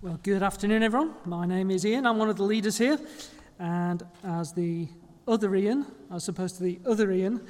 [0.00, 1.14] Well, good afternoon, everyone.
[1.24, 2.06] My name is Ian.
[2.06, 3.00] I'm one of the leaders here.
[3.58, 4.86] And as the
[5.26, 7.40] other Ian, as opposed to the other Ian,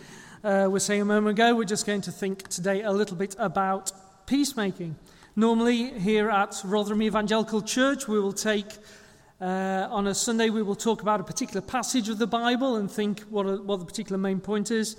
[0.43, 3.37] uh, was saying a moment ago, we're just going to think today a little bit
[3.39, 3.93] about
[4.27, 4.97] peacemaking.
[5.37, 8.79] Normally, here at Rotherham Evangelical Church, we will take,
[9.43, 12.91] uh, on a Sunday, we will talk about a particular passage of the Bible and
[12.91, 14.97] think what, a, what the particular main point is.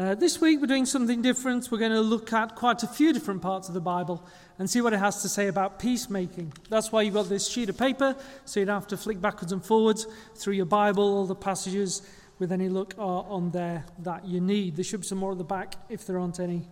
[0.00, 1.70] Uh, this week we're doing something different.
[1.70, 4.26] We're going to look at quite a few different parts of the Bible
[4.58, 6.54] and see what it has to say about peacemaking.
[6.70, 9.52] That's why you've got this sheet of paper, so you don't have to flick backwards
[9.52, 11.02] and forwards through your Bible.
[11.02, 12.00] All the passages
[12.38, 14.76] with any look are on there that you need.
[14.76, 16.66] There should be some more at the back if there aren't any,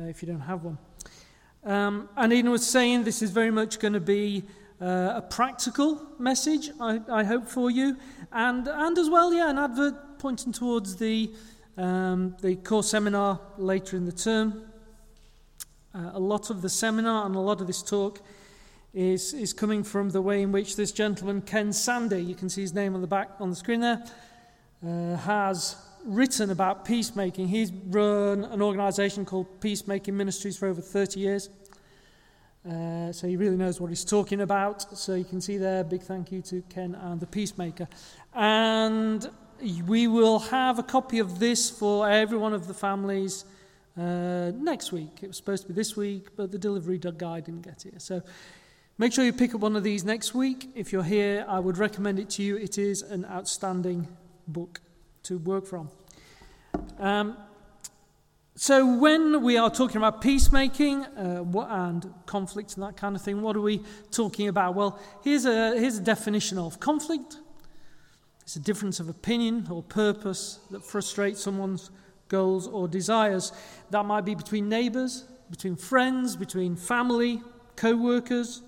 [0.00, 0.78] uh, if you don't have one.
[1.62, 4.44] Um, and Ian was saying this is very much going to be
[4.80, 7.98] uh, a practical message, I, I hope, for you,
[8.32, 11.30] and, and as well, yeah, an advert pointing towards the
[11.76, 14.62] um, the core seminar later in the term.
[15.94, 18.20] Uh, a lot of the seminar and a lot of this talk
[18.92, 22.62] is, is coming from the way in which this gentleman, Ken Sande, you can see
[22.62, 24.02] his name on the back on the screen there,
[24.86, 27.48] uh, has written about peacemaking.
[27.48, 31.50] He's run an organization called Peacemaking Ministries for over 30 years.
[32.66, 34.96] Uh, so he really knows what he's talking about.
[34.96, 37.88] So you can see there, big thank you to Ken and the Peacemaker.
[38.34, 39.28] And
[39.60, 43.44] we will have a copy of this for every one of the families
[43.98, 45.20] uh, next week.
[45.22, 47.98] It was supposed to be this week, but the delivery guy didn't get here.
[47.98, 48.22] So
[48.98, 50.70] make sure you pick up one of these next week.
[50.74, 52.56] If you're here, I would recommend it to you.
[52.56, 54.08] It is an outstanding
[54.46, 54.80] book
[55.24, 55.90] to work from.
[56.98, 57.36] Um,
[58.58, 63.42] so, when we are talking about peacemaking uh, and conflict and that kind of thing,
[63.42, 64.74] what are we talking about?
[64.74, 67.36] Well, here's a, here's a definition of conflict
[68.46, 71.90] it's a difference of opinion or purpose that frustrates someone's
[72.28, 73.52] goals or desires.
[73.90, 77.42] That might be between neighbors, between friends, between family,
[77.74, 78.62] co workers,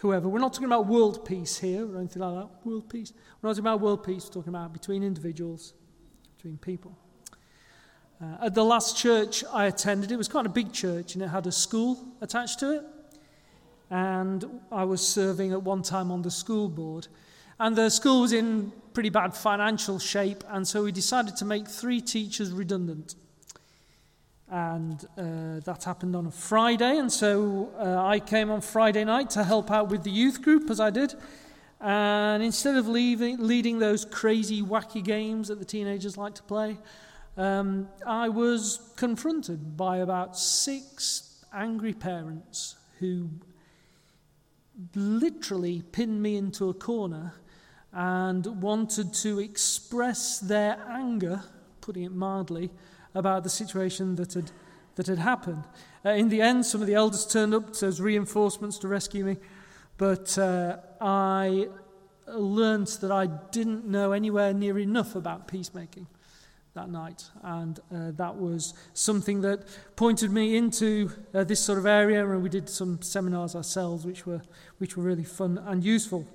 [0.00, 0.28] whoever.
[0.28, 2.66] We're not talking about world peace here or anything like that.
[2.66, 3.14] World peace.
[3.40, 5.72] We're not talking about world peace, we're talking about between individuals,
[6.36, 6.98] between people.
[8.20, 11.28] Uh, at the last church I attended, it was quite a big church and it
[11.28, 12.84] had a school attached to it.
[13.88, 17.08] And I was serving at one time on the school board.
[17.58, 21.68] And the school was in pretty bad financial shape, and so we decided to make
[21.68, 23.14] three teachers redundant.
[24.48, 29.30] And uh, that happened on a Friday, and so uh, I came on Friday night
[29.30, 31.14] to help out with the youth group, as I did.
[31.80, 36.78] And instead of leaving, leading those crazy, wacky games that the teenagers like to play,
[37.36, 43.28] um, I was confronted by about six angry parents who
[44.94, 47.34] literally pinned me into a corner
[47.94, 51.42] and wanted to express their anger,
[51.80, 52.70] putting it mildly,
[53.14, 54.50] about the situation that had,
[54.96, 55.64] that had happened.
[56.04, 59.36] Uh, in the end, some of the elders turned up as reinforcements to rescue me,
[59.96, 61.68] but uh, I
[62.26, 66.08] learned that I didn't know anywhere near enough about peacemaking
[66.74, 71.86] that night, and uh, that was something that pointed me into uh, this sort of
[71.86, 74.42] area, and we did some seminars ourselves, which were,
[74.78, 76.26] which were really fun and useful.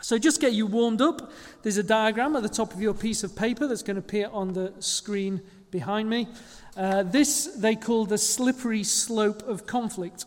[0.00, 1.30] So, just get you warmed up.
[1.62, 4.28] There's a diagram at the top of your piece of paper that's going to appear
[4.32, 5.40] on the screen
[5.70, 6.28] behind me.
[6.76, 10.26] Uh, this they call the slippery slope of conflict.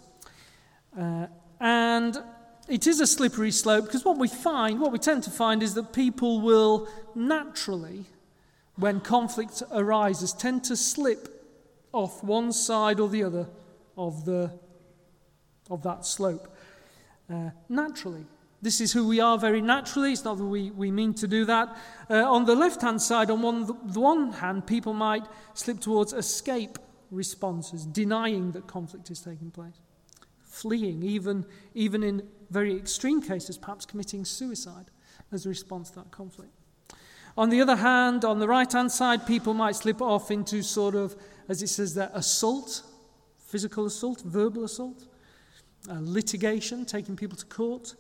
[0.97, 1.27] Uh,
[1.59, 2.17] and
[2.67, 5.73] it is a slippery slope because what we find, what we tend to find, is
[5.75, 8.05] that people will naturally,
[8.75, 11.37] when conflict arises, tend to slip
[11.93, 13.47] off one side or the other
[13.97, 14.51] of, the,
[15.69, 16.53] of that slope.
[17.29, 18.25] Uh, naturally.
[18.61, 20.13] This is who we are very naturally.
[20.13, 21.77] It's not that we, we mean to do that.
[22.09, 26.13] Uh, on the left hand side, on one, the one hand, people might slip towards
[26.13, 26.79] escape
[27.11, 29.79] responses, denying that conflict is taking place,
[30.43, 31.45] fleeing, even,
[31.75, 34.85] even in very extreme cases, perhaps committing suicide
[35.31, 36.51] as a response to that conflict.
[37.37, 40.95] On the other hand, on the right hand side, people might slip off into sort
[40.95, 41.15] of,
[41.47, 42.81] as it says there, assault,
[43.37, 45.05] physical assault, verbal assault,
[45.87, 47.93] uh, litigation, taking people to court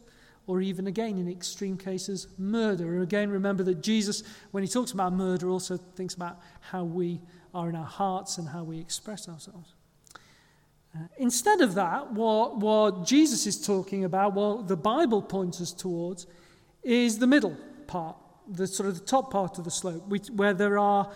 [0.47, 2.93] or even again in extreme cases, murder.
[2.93, 7.19] And again, remember that Jesus, when he talks about murder, also thinks about how we
[7.53, 9.73] are in our hearts and how we express ourselves.
[10.95, 15.73] Uh, instead of that, what, what Jesus is talking about, what the Bible points us
[15.73, 16.25] towards,
[16.81, 18.15] is the middle part,
[18.49, 21.11] the sort of the top part of the slope, which, where there are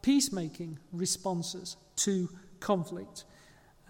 [0.00, 2.30] peacemaking responses to
[2.60, 3.24] conflict.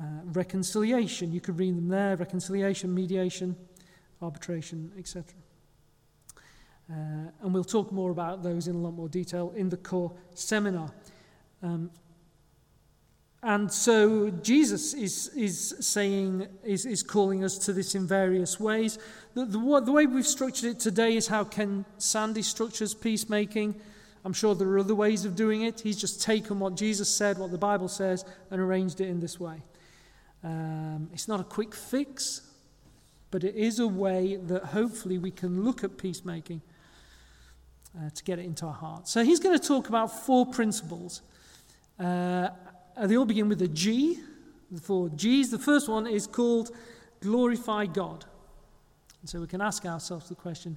[0.01, 3.57] Uh, reconciliation, you could read them there reconciliation, mediation,
[4.23, 5.25] arbitration, etc.
[6.91, 6.95] Uh,
[7.43, 10.91] and we'll talk more about those in a lot more detail in the core seminar.
[11.63, 11.91] Um,
[13.43, 18.99] And so Jesus is, is saying, is, is calling us to this in various ways.
[19.35, 23.81] The, the, the way we've structured it today is how Ken Sande structures peacemaking.
[24.25, 25.81] I'm sure there are other ways of doing it.
[25.81, 29.39] He's just taken what Jesus said, what the Bible says, and arranged it in this
[29.39, 29.63] way.
[30.43, 32.43] Um, it's not a quick fix,
[33.31, 36.63] but it is a way that hopefully we can look at peacemaking
[37.99, 39.11] uh, to get it into our hearts.
[39.11, 41.23] So he's going to talk about four principles.
[41.99, 42.49] Uh,
[43.05, 44.19] they all begin with a G.
[44.71, 45.51] The four G's.
[45.51, 46.71] The first one is called
[47.21, 48.25] glorify God.
[49.21, 50.77] And so we can ask ourselves the question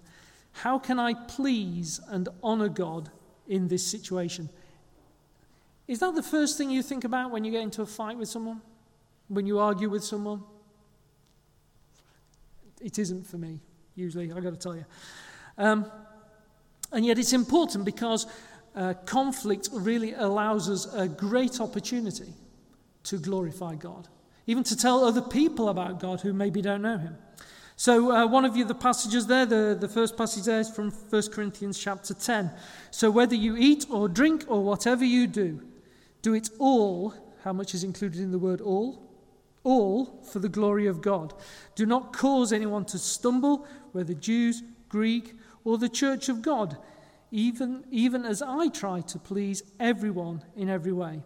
[0.51, 3.09] how can I please and honor God
[3.47, 4.49] in this situation.
[5.87, 8.29] Is that the first thing you think about when you get into a fight with
[8.29, 8.61] someone?
[9.27, 10.43] When you argue with someone?
[12.79, 13.59] It isn't for me,
[13.95, 14.85] usually, I've got to tell you.
[15.57, 15.91] Um,
[16.91, 18.25] and yet it's important because
[18.75, 22.33] uh, conflict really allows us a great opportunity
[23.03, 24.07] to glorify God,
[24.47, 27.17] even to tell other people about God who maybe don't know Him.
[27.75, 30.91] So, uh, one of you, the passages there, the, the first passage there is from
[30.91, 32.51] 1 Corinthians chapter 10.
[32.91, 35.61] So, whether you eat or drink or whatever you do,
[36.21, 37.13] do it all.
[37.43, 39.08] How much is included in the word all?
[39.69, 41.31] All for the glory of God.
[41.75, 46.75] Do not cause anyone to stumble, whether Jews, Greek, or the church of God,
[47.29, 51.21] even, even as I try to please everyone in every way.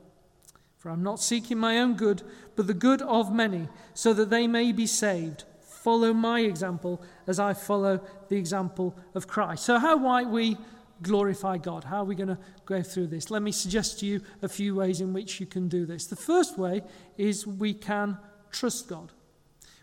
[0.78, 2.22] For I'm not seeking my own good,
[2.58, 5.46] but the good of many, so that they may be saved.
[5.62, 9.64] Follow my example as I follow the example of Christ.
[9.64, 10.58] So, how might we
[11.02, 11.86] glorify God?
[11.86, 13.32] How are we going to go through this?
[13.32, 16.08] Let me suggest to you a few ways in which you can do this.
[16.08, 16.82] The first way
[17.18, 18.18] is we can
[18.54, 19.12] trust God,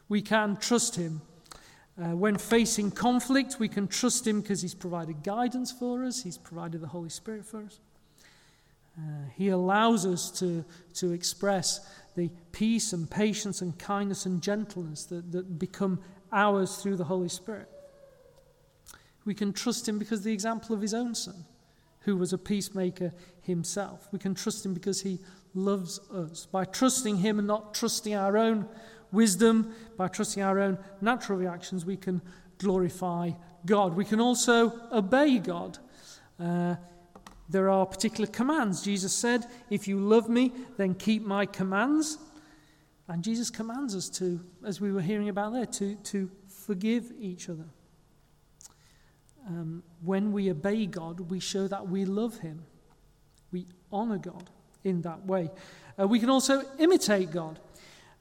[0.09, 1.21] we can trust Him.
[2.01, 6.39] Uh, when facing conflict, we can trust Him because He's provided guidance for us, He's
[6.39, 7.81] provided the Holy Spirit for us.
[8.99, 10.65] Uh, he allows us to,
[10.95, 16.01] to express the peace and patience and kindness and gentleness that, that become
[16.33, 17.69] ours through the Holy Spirit.
[19.25, 21.45] We can trust him because the example of his own son,
[22.01, 23.13] who was a peacemaker
[23.43, 24.09] himself.
[24.13, 25.19] We can trust him because he
[25.55, 26.47] loves us.
[26.47, 28.69] By trusting him and not trusting our own
[29.13, 32.23] wisdom, by trusting our own natural reactions, we can
[32.59, 33.33] glorify
[33.67, 33.95] God.
[33.97, 35.79] We can also obey God.
[36.39, 36.77] Uh,
[37.49, 38.83] there are particular commands.
[38.83, 42.19] Jesus said, If you love me, then keep my commands.
[43.09, 47.49] And Jesus commands us to, as we were hearing about there, to, to forgive each
[47.49, 47.67] other.
[49.49, 52.63] Um, when we obey God, we show that we love Him.
[53.51, 54.49] We honor God
[54.85, 55.51] in that way.
[55.99, 57.59] Uh, we can also imitate God.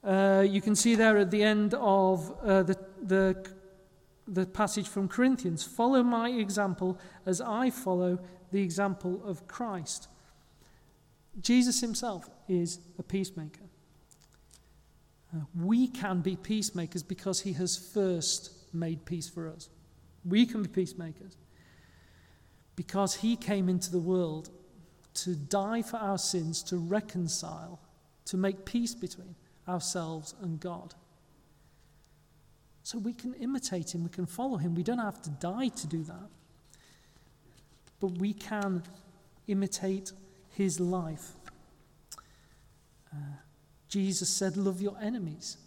[0.02, 3.50] Uh, you can see there at the end of uh, the, the,
[4.26, 8.18] the passage from Corinthians follow my example as I follow
[8.50, 10.08] the example of Christ.
[11.40, 13.64] Jesus himself is a peacemaker.
[15.34, 19.68] Uh, we can be peacemakers because he has first made peace for us.
[20.24, 21.36] We can be peacemakers
[22.74, 24.50] because he came into the world
[25.14, 27.80] to die for our sins, to reconcile,
[28.26, 29.34] to make peace between
[29.68, 30.94] ourselves and God.
[32.82, 34.74] So we can imitate him, we can follow him.
[34.74, 36.30] We don't have to die to do that
[38.00, 38.82] but we can
[39.46, 40.12] imitate
[40.48, 41.32] his life.
[43.12, 43.16] Uh,
[43.88, 45.58] Jesus said, Love your enemies.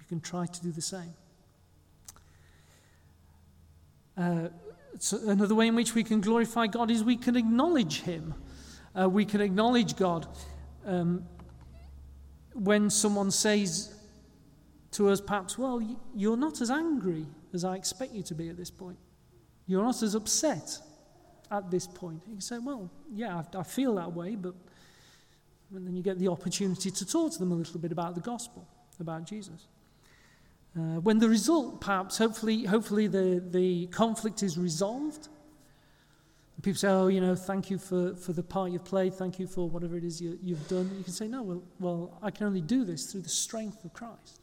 [0.00, 1.14] You can try to do the same.
[4.16, 4.48] Uh,
[5.12, 8.34] another way in which we can glorify God is we can acknowledge Him.
[8.98, 10.26] Uh, we can acknowledge God.
[10.86, 11.24] Um,
[12.54, 13.94] when someone says
[14.92, 15.80] to us, perhaps, well,
[16.14, 18.98] you're not as angry as I expect you to be at this point.
[19.66, 20.78] You're not as upset
[21.50, 22.22] at this point.
[22.26, 24.54] You say, well, yeah, I, I feel that way, but
[25.74, 28.20] and then you get the opportunity to talk to them a little bit about the
[28.20, 28.66] gospel,
[29.00, 29.68] about Jesus.
[30.78, 35.28] Uh, when the result, perhaps, hopefully, hopefully the, the conflict is resolved.
[36.62, 39.46] People say, oh, you know, thank you for, for the part you've played, thank you
[39.46, 40.90] for whatever it is you, you've done.
[40.96, 43.92] You can say, no, well, well, I can only do this through the strength of
[43.92, 44.40] Christ.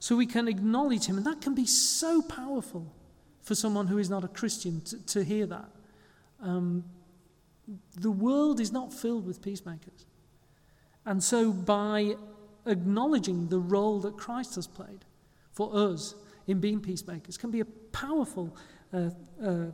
[0.00, 2.92] So we can acknowledge him, and that can be so powerful
[3.42, 5.68] for someone who is not a Christian to, to hear that.
[6.40, 6.84] Um,
[7.96, 10.06] the world is not filled with peacemakers.
[11.06, 12.16] And so, by
[12.66, 15.04] acknowledging the role that Christ has played
[15.52, 16.14] for us
[16.46, 18.56] in being peacemakers, can be a powerful
[18.92, 19.10] uh,
[19.42, 19.66] uh,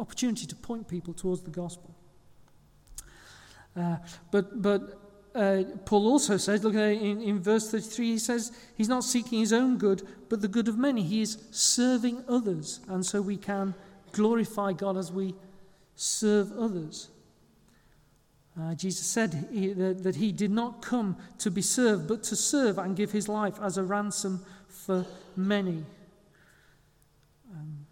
[0.00, 1.94] opportunity to point people towards the gospel.
[3.76, 3.96] Uh,
[4.30, 5.00] but but
[5.36, 9.40] uh, Paul also says, look at in, in verse 33, he says, he's not seeking
[9.40, 11.02] his own good, but the good of many.
[11.02, 12.80] He is serving others.
[12.88, 13.74] And so we can
[14.12, 15.34] glorify God as we
[15.94, 17.10] serve others.
[18.58, 22.36] Uh, Jesus said he, that, that he did not come to be served, but to
[22.36, 24.42] serve and give his life as a ransom
[24.84, 25.06] for
[25.36, 25.84] many.
[27.52, 27.86] Um,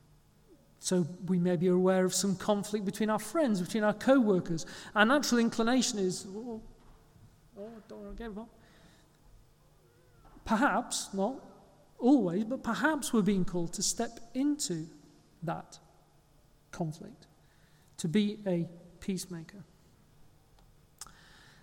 [0.78, 4.66] so we may be aware of some conflict between our friends, between our co workers.
[4.94, 6.60] Our natural inclination is, oh,
[7.58, 8.50] oh don't want to get involved.
[10.44, 11.36] Perhaps, not
[11.98, 14.86] always, but perhaps we're being called to step into
[15.42, 15.78] that
[16.70, 17.26] conflict,
[17.96, 18.68] to be a
[19.00, 19.64] peacemaker.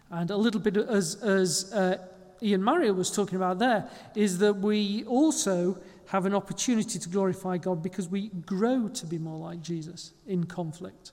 [0.09, 1.97] And a little bit as, as uh,
[2.43, 7.57] Ian Marriott was talking about there is that we also have an opportunity to glorify
[7.57, 11.11] God because we grow to be more like Jesus in conflict.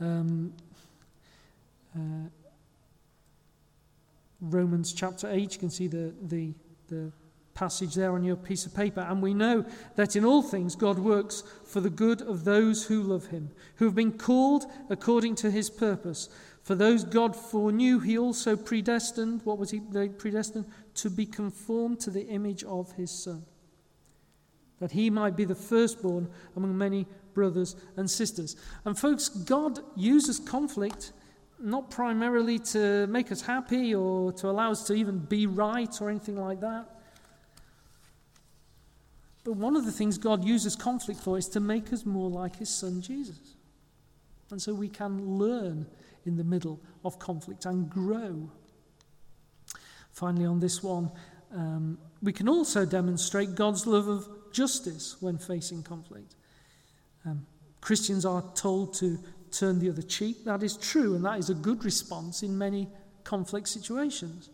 [0.00, 0.52] Um,
[1.96, 2.28] uh,
[4.40, 6.52] Romans chapter 8, you can see the, the,
[6.88, 7.12] the
[7.54, 9.00] passage there on your piece of paper.
[9.00, 9.64] And we know
[9.96, 13.86] that in all things God works for the good of those who love him, who
[13.86, 16.28] have been called according to his purpose.
[16.64, 20.64] For those God foreknew, he also predestined, what was he predestined?
[20.94, 23.44] To be conformed to the image of his Son,
[24.80, 28.56] that he might be the firstborn among many brothers and sisters.
[28.86, 31.12] And folks, God uses conflict
[31.60, 36.08] not primarily to make us happy or to allow us to even be right or
[36.08, 36.86] anything like that.
[39.44, 42.56] But one of the things God uses conflict for is to make us more like
[42.56, 43.56] his son Jesus.
[44.50, 45.86] And so we can learn
[46.26, 48.50] in the middle of conflict and grow.
[50.10, 51.10] Finally, on this one,
[51.52, 56.36] um, we can also demonstrate God's love of justice when facing conflict.
[57.26, 57.46] Um,
[57.80, 59.18] Christians are told to
[59.50, 60.44] turn the other cheek.
[60.44, 62.88] That is true, and that is a good response in many
[63.24, 64.50] conflict situations.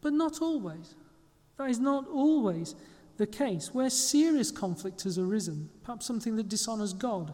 [0.00, 0.94] But not always.
[1.56, 2.74] That is not always
[3.16, 3.72] the case.
[3.72, 7.32] Where serious conflict has arisen, perhaps something that dishonors God,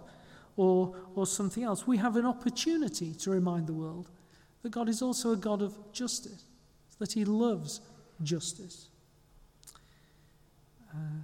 [0.60, 4.10] or, or something else, we have an opportunity to remind the world
[4.62, 6.44] that God is also a God of justice,
[6.98, 7.80] that He loves
[8.22, 8.88] justice.
[10.94, 11.22] Uh,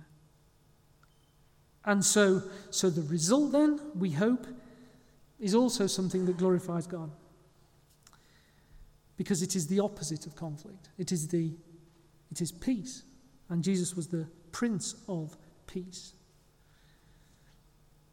[1.85, 4.47] and so, so the result then, we hope,
[5.39, 7.11] is also something that glorifies God.
[9.19, 10.89] Because it is the opposite of conflict.
[10.97, 11.53] It is the
[12.31, 13.03] it is peace.
[13.51, 16.15] And Jesus was the Prince of Peace.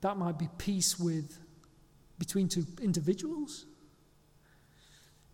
[0.03, 1.39] That might be peace with
[2.19, 3.65] between two individuals.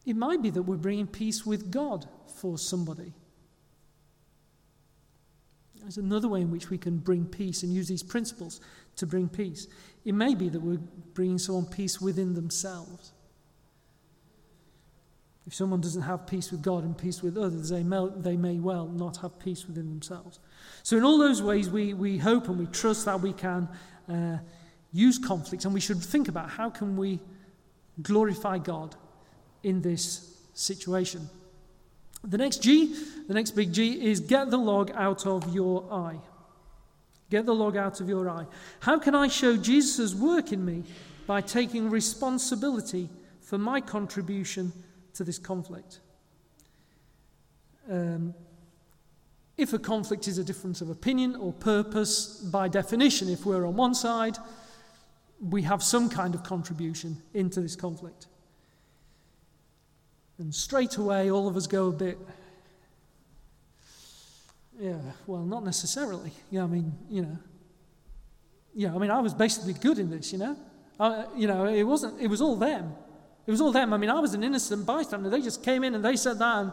[0.05, 3.13] It might be that we're bringing peace with God for somebody.
[5.81, 8.61] There's another way in which we can bring peace and use these principles
[8.97, 9.65] to bring peace.
[10.05, 10.77] It may be that we're
[11.15, 13.11] bringing someone peace within themselves.
[15.47, 18.59] If someone doesn't have peace with God and peace with others, they may, they may
[18.59, 20.37] well not have peace within themselves.
[20.83, 23.67] So, in all those ways, we, we hope and we trust that we can
[24.07, 24.37] uh,
[24.91, 27.19] use conflict, and we should think about how can we
[28.01, 28.95] glorify God
[29.63, 31.29] in this situation.
[32.23, 32.95] The next G,
[33.27, 36.19] the next big G, is get the log out of your eye.
[37.29, 38.45] Get the log out of your eye.
[38.79, 40.83] How can I show Jesus' work in me?
[41.27, 43.07] By taking responsibility
[43.41, 44.73] for my contribution
[45.13, 45.99] to this conflict.
[47.89, 48.33] Um,
[49.57, 53.75] if a conflict is a difference of opinion or purpose, by definition, if we're on
[53.75, 54.37] one side,
[55.41, 58.27] we have some kind of contribution into this conflict.
[60.37, 62.17] And straight away, all of us go a bit,
[64.79, 66.31] yeah, well, not necessarily.
[66.49, 67.37] Yeah, I mean, you know,
[68.73, 70.55] yeah, I mean, I was basically good in this, you know.
[71.35, 72.93] You know, it wasn't, it was all them.
[73.45, 73.93] It was all them.
[73.93, 75.29] I mean, I was an innocent bystander.
[75.29, 76.57] They just came in and they said that.
[76.57, 76.71] And,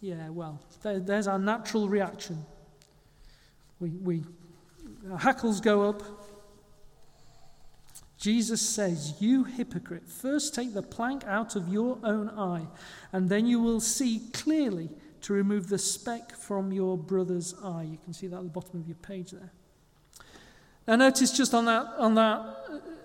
[0.00, 2.44] yeah, well, there, there's our natural reaction.
[3.80, 4.24] We, we,
[5.10, 6.02] our hackles go up,
[8.18, 12.66] Jesus says, You hypocrite, first take the plank out of your own eye,
[13.12, 14.88] and then you will see clearly
[15.22, 17.88] to remove the speck from your brother's eye.
[17.90, 19.52] You can see that at the bottom of your page there.
[20.86, 22.56] Now, notice just on that, on that,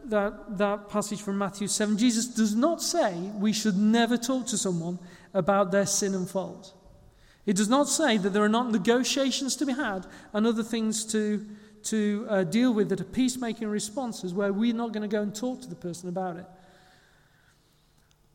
[0.06, 4.58] that, that passage from Matthew 7, Jesus does not say we should never talk to
[4.58, 5.00] someone
[5.34, 6.74] about their sin and fault.
[7.46, 11.06] It does not say that there are not negotiations to be had and other things
[11.14, 11.46] to,
[11.84, 15.34] to uh, deal with that are peacemaking responses where we're not going to go and
[15.34, 16.46] talk to the person about it.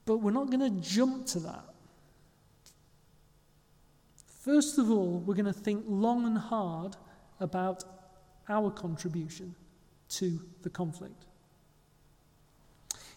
[0.06, 1.64] But we're not going to jump to that.
[4.44, 6.96] First of all, we're going to think long and hard
[7.40, 7.84] about
[8.48, 9.54] our contribution
[10.10, 11.24] to the conflict.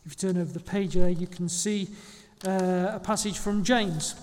[0.06, 1.90] If you turn over the page there, you can see
[2.46, 4.16] uh, a passage from James.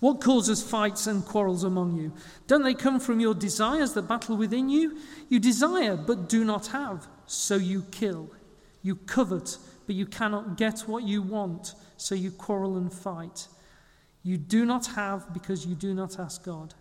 [0.00, 2.12] What causes fights and quarrels among you?
[2.46, 4.98] Don't they come from your desires that battle within you?
[5.28, 8.30] You desire but do not have, so you kill.
[8.82, 13.48] You covet but you cannot get what you want, so you quarrel and fight.
[14.22, 16.74] You do not have because you do not ask God.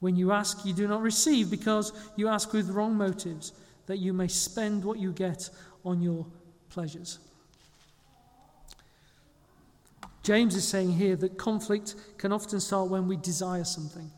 [0.00, 3.52] When you ask, you do not receive because you ask with wrong motives,
[3.86, 5.50] that you may spend what you get
[5.84, 6.26] on your
[6.70, 7.18] pleasures.
[10.24, 14.10] James is saying here that conflict can often start when we desire something.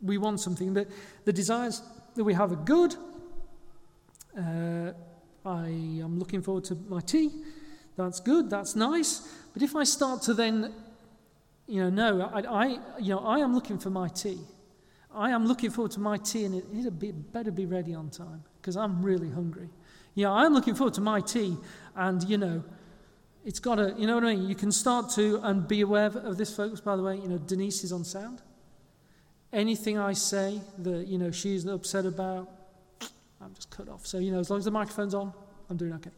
[0.00, 0.74] We want something.
[0.74, 0.86] that
[1.24, 1.82] the desires
[2.14, 2.94] that we have are good.
[4.38, 4.92] Uh,
[5.44, 7.30] I am looking forward to my tea.
[7.96, 8.48] That's good.
[8.48, 9.28] That's nice.
[9.52, 10.72] But if I start to then,
[11.66, 12.66] you know, no, I, I
[13.00, 14.38] you know, I am looking for my tea.
[15.12, 18.44] I am looking forward to my tea, and it, it better be ready on time
[18.60, 19.68] because I'm really hungry.
[20.14, 21.56] Yeah, I'm looking forward to my tea,
[21.96, 22.62] and you know,
[23.44, 24.48] it's got to, you know what I mean?
[24.48, 27.16] You can start to, and be aware of this, folks, by the way.
[27.16, 28.42] You know, Denise is on sound.
[29.52, 32.50] Anything I say that, you know, she's upset about,
[33.40, 34.06] I'm just cut off.
[34.06, 35.32] So, you know, as long as the microphone's on,
[35.70, 36.10] I'm doing okay.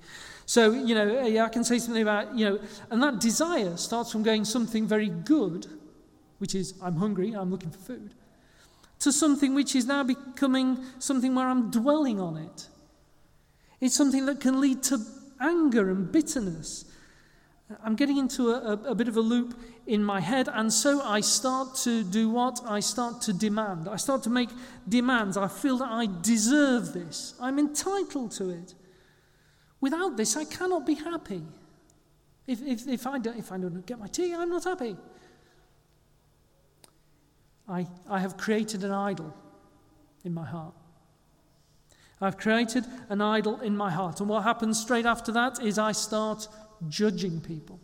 [0.46, 2.60] So, you know, yeah, I can say something about, you know,
[2.90, 5.66] and that desire starts from going something very good,
[6.38, 8.14] which is I'm hungry, I'm looking for food,
[9.00, 12.68] to something which is now becoming something where I'm dwelling on it.
[13.80, 14.98] It's something that can lead to
[15.40, 16.84] anger and bitterness
[17.84, 21.20] I'm getting into a, a, bit of a loop in my head, and so I
[21.20, 22.60] start to do what?
[22.66, 23.88] I start to demand.
[23.88, 24.50] I start to make
[24.88, 25.36] demands.
[25.36, 27.34] I feel that I deserve this.
[27.40, 28.74] I'm entitled to it.
[29.80, 31.42] Without this, I cannot be happy.
[32.46, 34.96] If, if, if, I, don't, if I don't get my tea, I'm not happy.
[37.68, 39.32] I, I have created an idol
[40.24, 40.74] in my heart.
[42.20, 44.20] I've created an idol in my heart.
[44.20, 46.48] And what happens straight after that is I start
[46.88, 47.80] judging people.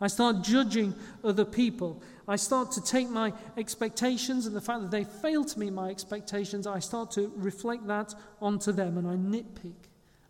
[0.00, 2.02] I start judging other people.
[2.26, 5.90] I start to take my expectations and the fact that they fail to meet my
[5.90, 9.74] expectations, I start to reflect that onto them and I nitpick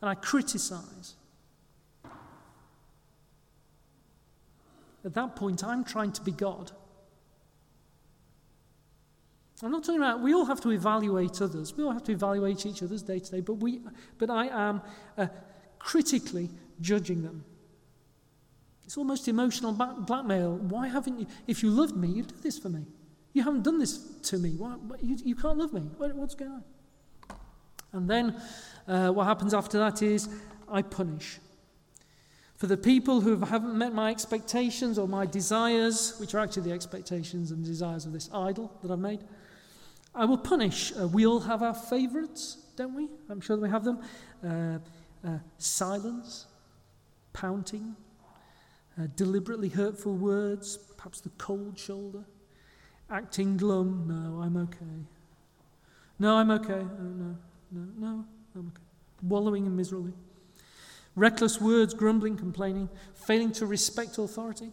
[0.01, 1.15] and I criticize.
[5.05, 6.73] At that point, I'm trying to be God.
[9.63, 11.77] I'm not talking about, we all have to evaluate others.
[11.77, 13.81] We all have to evaluate each other's day to day, but, we,
[14.19, 14.81] but I am
[15.19, 15.27] uh,
[15.79, 16.49] critically
[16.81, 17.45] judging them.
[18.91, 20.57] It's almost emotional blackmail.
[20.57, 21.27] Why haven't you?
[21.47, 22.87] If you loved me, you'd do this for me.
[23.33, 24.57] You haven't done this to me.
[24.57, 25.83] Why, you, you can't love me.
[25.97, 26.65] What, what's going on?
[27.93, 28.35] And then
[28.89, 30.29] uh, what happens after that is
[30.69, 31.39] I punish.
[32.57, 36.73] For the people who haven't met my expectations or my desires, which are actually the
[36.73, 39.21] expectations and desires of this idol that I've made,
[40.17, 40.93] I will punish.
[41.01, 43.07] Uh, we all have our favourites, don't we?
[43.29, 44.01] I'm sure that we have them.
[44.45, 44.79] Uh,
[45.25, 46.47] uh silence,
[47.33, 47.95] pouting,
[49.01, 52.25] uh, deliberately hurtful words, perhaps the cold shoulder,
[53.09, 54.05] acting glum.
[54.07, 55.07] No, I'm okay.
[56.19, 56.73] No, I'm okay.
[56.75, 57.37] Oh, no,
[57.73, 58.83] no, no, I'm okay.
[59.23, 60.13] Wallowing in misery.
[61.17, 64.71] Reckless words, grumbling, complaining, failing to respect authority.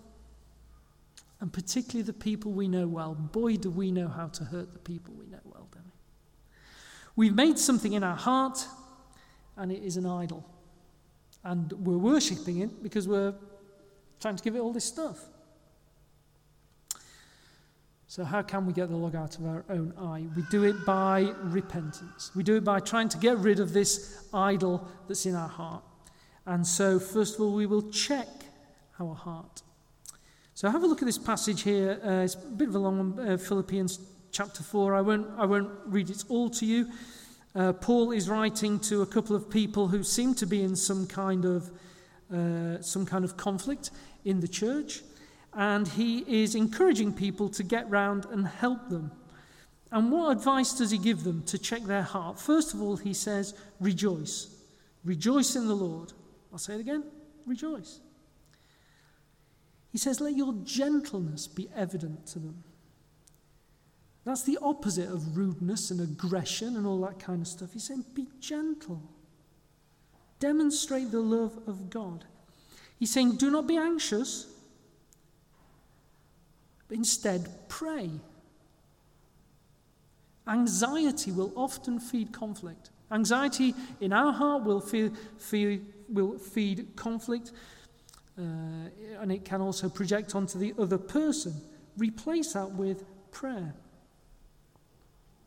[1.39, 3.13] And particularly the people we know well.
[3.13, 7.27] Boy, do we know how to hurt the people we know well, don't we?
[7.27, 8.65] We've made something in our heart,
[9.55, 10.43] and it is an idol.
[11.43, 13.33] And we're worshipping it because we're
[14.19, 15.19] trying to give it all this stuff.
[18.09, 20.25] So, how can we get the log out of our own eye?
[20.35, 22.31] We do it by repentance.
[22.33, 25.83] We do it by trying to get rid of this idol that's in our heart.
[26.45, 28.29] And so, first of all, we will check
[28.99, 29.61] our heart.
[30.53, 31.99] So, have a look at this passage here.
[32.01, 33.99] Uh, it's a bit of a long one, uh, Philippians
[34.31, 34.95] chapter 4.
[34.95, 36.89] I won't, I won't read it all to you.
[37.53, 41.07] Uh, Paul is writing to a couple of people who seem to be in some
[41.07, 41.69] kind of
[42.33, 43.91] uh, some kind of conflict
[44.25, 45.01] in the church,
[45.53, 49.11] and he is encouraging people to get round and help them.
[49.91, 52.39] And what advice does he give them to check their heart?
[52.39, 54.53] First of all, he says, Rejoice.
[55.05, 56.11] Rejoice in the Lord.
[56.51, 57.03] I'll say it again
[57.47, 58.01] rejoice.
[59.91, 62.63] He says, Let your gentleness be evident to them.
[64.25, 67.71] That's the opposite of rudeness and aggression and all that kind of stuff.
[67.73, 69.01] He's saying, Be gentle.
[70.39, 72.25] Demonstrate the love of God.
[72.99, 74.47] He's saying, do not be anxious,
[76.87, 78.09] but instead pray.
[80.47, 82.91] Anxiety will often feed conflict.
[83.11, 87.51] Anxiety in our heart will feed, feed, will feed conflict,
[88.37, 88.41] uh,
[89.19, 91.53] and it can also project onto the other person.
[91.97, 93.73] Replace that with prayer.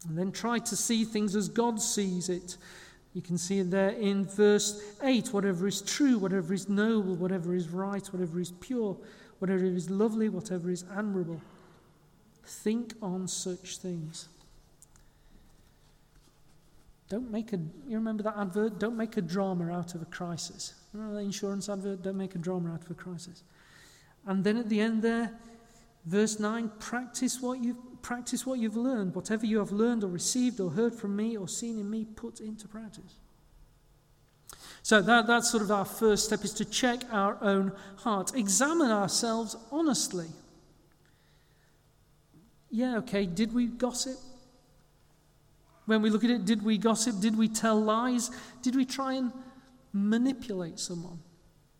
[0.08, 2.56] And then try to see things as God sees it.
[3.12, 7.68] You can see there in verse 8 whatever is true, whatever is noble, whatever is
[7.68, 8.96] right, whatever is pure,
[9.40, 11.40] whatever is lovely, whatever is admirable.
[12.44, 14.28] Think on such things.
[17.08, 18.78] Don't make a, you remember that advert?
[18.78, 20.74] Don't make a drama out of a crisis.
[20.92, 22.02] Remember the insurance advert?
[22.02, 23.42] Don't make a drama out of a crisis.
[24.26, 25.32] And then at the end there,
[26.06, 29.14] verse 9, practice what you've, practice what you've learned.
[29.14, 32.40] Whatever you have learned or received or heard from me or seen in me, put
[32.40, 33.16] into practice.
[34.82, 38.34] So that, that's sort of our first step is to check our own heart.
[38.34, 40.28] Examine ourselves honestly.
[42.70, 44.16] Yeah, okay, did we gossip?
[45.86, 47.20] When we look at it, did we gossip?
[47.20, 48.30] Did we tell lies?
[48.62, 49.32] Did we try and
[49.92, 51.18] manipulate someone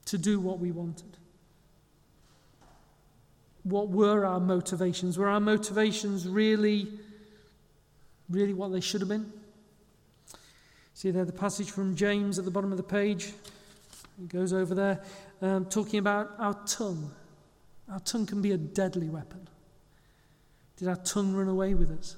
[0.07, 1.17] to do what we wanted?
[3.63, 5.19] What were our motivations?
[5.19, 6.89] Were our motivations really,
[8.29, 9.33] really what they should have been?
[10.95, 13.33] See there the passage from James at the bottom of the page.
[14.21, 15.03] It goes over there,
[15.41, 17.11] um, talking about our tongue.
[17.91, 19.49] Our tongue can be a deadly weapon.
[20.77, 22.17] Did our tongue run away with us?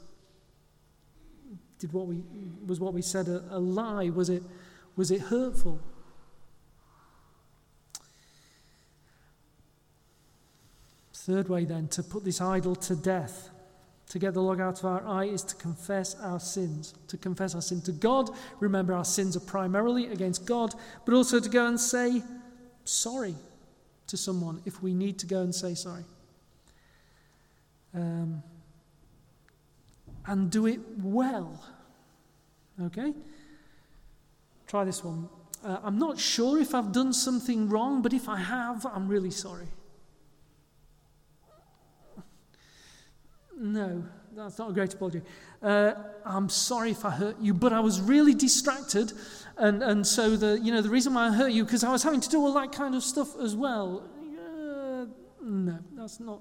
[1.78, 2.22] Did what we
[2.66, 4.08] was what we said a, a lie?
[4.10, 4.42] Was it
[4.96, 5.80] was it hurtful?
[11.24, 13.50] Third way, then, to put this idol to death,
[14.08, 16.94] to get the log out of our eye, is to confess our sins.
[17.06, 18.30] To confess our sin to God.
[18.58, 22.24] Remember, our sins are primarily against God, but also to go and say
[22.82, 23.36] sorry
[24.08, 26.02] to someone if we need to go and say sorry.
[27.94, 28.42] Um,
[30.26, 31.64] and do it well.
[32.82, 33.14] Okay?
[34.66, 35.28] Try this one.
[35.64, 39.30] Uh, I'm not sure if I've done something wrong, but if I have, I'm really
[39.30, 39.68] sorry.
[43.62, 44.02] No,
[44.34, 45.22] that's not a great apology.
[45.62, 45.92] Uh,
[46.24, 49.12] I'm sorry if I hurt you, but I was really distracted,
[49.56, 52.02] and, and so the you know the reason why I hurt you because I was
[52.02, 54.02] having to do all that kind of stuff as well.
[54.20, 55.06] Uh,
[55.40, 56.40] no, that's not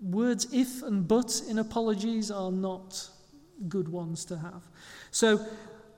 [0.00, 3.10] words if and but in apologies are not
[3.68, 4.62] good ones to have.
[5.10, 5.44] So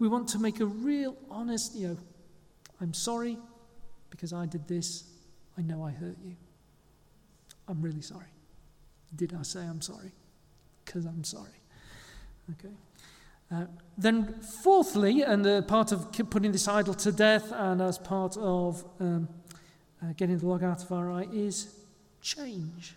[0.01, 1.97] we want to make a real honest, you know,
[2.81, 3.39] I'm sorry
[4.11, 5.05] because I did this.
[5.57, 6.35] I know I hurt you.
[7.69, 8.27] I'm really sorry.
[9.15, 10.13] Did I say I'm sorry?
[10.85, 11.61] Because I'm sorry.
[12.51, 12.75] Okay.
[13.53, 13.67] Uh,
[13.99, 18.83] then, fourthly, and uh, part of putting this idol to death, and as part of
[18.99, 19.29] um,
[20.03, 21.75] uh, getting the log out of our eye, is
[22.23, 22.95] change.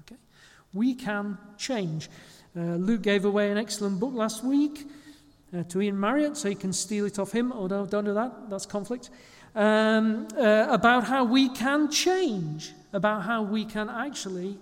[0.00, 0.20] Okay?
[0.74, 2.08] We can change.
[2.56, 4.88] Uh, Luke gave away an excellent book last week
[5.56, 7.52] uh, to Ian Marriott, so you can steal it off him.
[7.52, 8.50] Oh, no, don't do that.
[8.50, 9.10] That's conflict.
[9.54, 14.58] Um, uh, about how we can change, about how we can actually,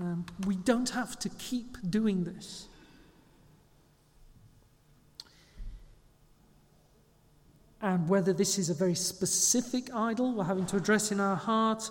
[0.00, 2.68] um, we don't have to keep doing this.
[7.82, 11.90] And whether this is a very specific idol we're having to address in our heart,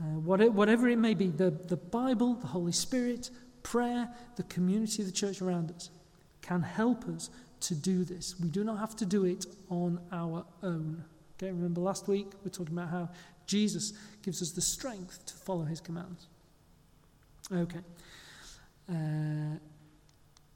[0.00, 3.30] uh, whatever it may be, the, the Bible, the Holy Spirit,
[3.62, 5.90] prayer, the community of the church around us
[6.42, 8.34] can help us to do this.
[8.40, 11.04] We do not have to do it on our own.
[11.36, 13.08] Okay, remember last week we are talking about how
[13.46, 13.92] Jesus
[14.22, 16.26] gives us the strength to follow his commands.
[17.52, 17.80] Okay.
[18.90, 19.58] Uh,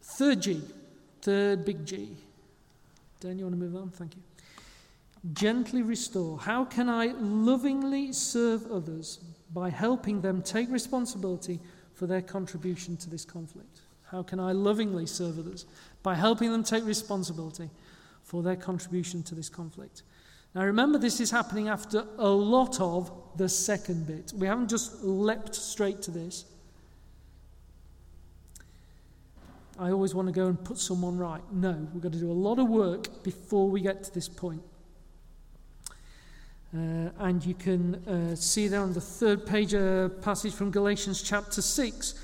[0.03, 0.63] third G,
[1.23, 2.17] third big G.
[3.21, 3.91] Dan, you want to move on?
[3.91, 4.23] Thank you.
[5.33, 6.39] Gently restore.
[6.39, 9.19] How can I lovingly serve others
[9.53, 11.61] by helping them take responsibility
[11.95, 13.81] for their contribution to this conflict?
[14.11, 15.67] How can I lovingly serve others?
[16.03, 17.69] By helping them take responsibility
[18.23, 20.03] for their contribution to this conflict.
[20.55, 24.33] Now remember, this is happening after a lot of the second bit.
[24.35, 26.45] We haven't just leapt straight to this.
[29.79, 31.43] I always want to go and put someone right.
[31.53, 34.63] No, we've got to do a lot of work before we get to this point.
[36.75, 41.23] Uh, and you can uh, see there on the third page a passage from Galatians
[41.23, 42.15] chapter 6.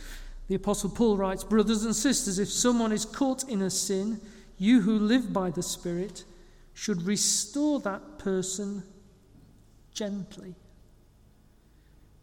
[0.48, 4.20] The Apostle Paul writes Brothers and sisters, if someone is caught in a sin,
[4.58, 6.24] you who live by the Spirit
[6.74, 8.82] should restore that person
[9.94, 10.54] gently.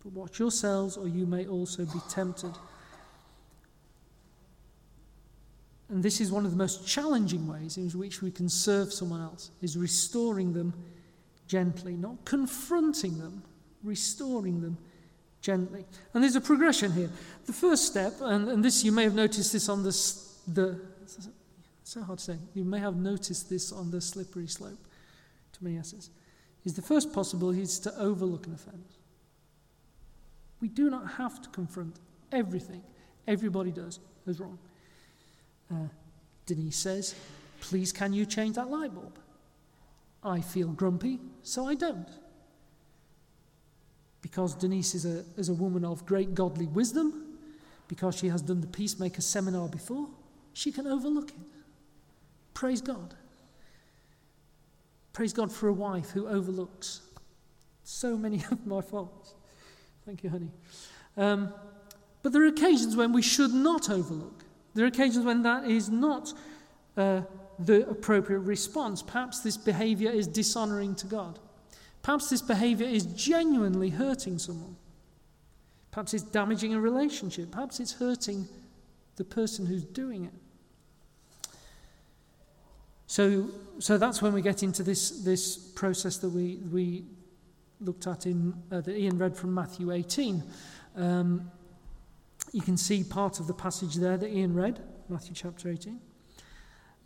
[0.04, 2.52] But watch yourselves, or you may also be tempted.
[5.92, 9.22] And this is one of the most challenging ways in which we can serve someone
[9.22, 10.74] else, is restoring them
[11.48, 13.44] gently, not confronting them,
[13.84, 14.78] restoring them
[15.42, 15.84] gently.
[16.14, 17.10] And there's a progression here.
[17.46, 19.90] The first step, and, and this you may have noticed this on the,
[20.48, 20.80] the
[21.84, 24.80] so hard to say, you may have noticed this on the slippery slope
[25.52, 26.10] to many S's,
[26.64, 28.94] is the first possibility is to overlook an offence.
[30.62, 31.98] We do not have to confront
[32.32, 32.82] everything
[33.28, 34.58] everybody does as wrong.
[35.72, 35.88] Uh,
[36.46, 37.16] Denise says,
[37.62, 39.18] Please, can you change that light bulb?
[40.24, 42.10] I feel grumpy, so I don't.
[44.22, 47.38] Because Denise is a, is a woman of great godly wisdom,
[47.88, 50.08] because she has done the Peacemaker seminar before,
[50.54, 51.36] she can overlook it.
[52.54, 53.16] Praise God.
[55.14, 57.02] Praise God for a wife who overlooks
[57.84, 59.34] so many of my faults.
[60.06, 60.52] Thank you, honey.
[61.18, 61.54] Um,
[62.24, 64.44] but there are occasions when we should not overlook.
[64.74, 66.34] There are occasions when that is not
[66.98, 67.22] uh,
[67.60, 69.02] the appropriate response.
[69.02, 71.40] Perhaps this behavior is dishonoring to God.
[72.04, 74.76] Perhaps this behavior is genuinely hurting someone.
[75.92, 77.52] Perhaps it's damaging a relationship.
[77.52, 78.48] Perhaps it's hurting
[79.18, 80.34] the person who's doing it.
[83.08, 87.04] So, so that's when we get into this, this process that we, we
[87.82, 90.42] looked at in uh, that Ian read from Matthew 18.
[90.96, 91.52] Um,
[92.52, 96.00] you can see part of the passage there that Ian read, Matthew chapter 18.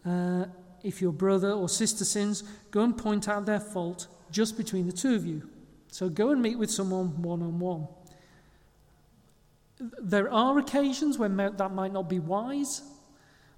[0.05, 0.45] Uh,
[0.83, 4.93] if your brother or sister sins, go and point out their fault just between the
[4.93, 5.49] two of you.
[5.87, 7.87] So go and meet with someone one on one.
[9.79, 12.81] There are occasions when that might not be wise,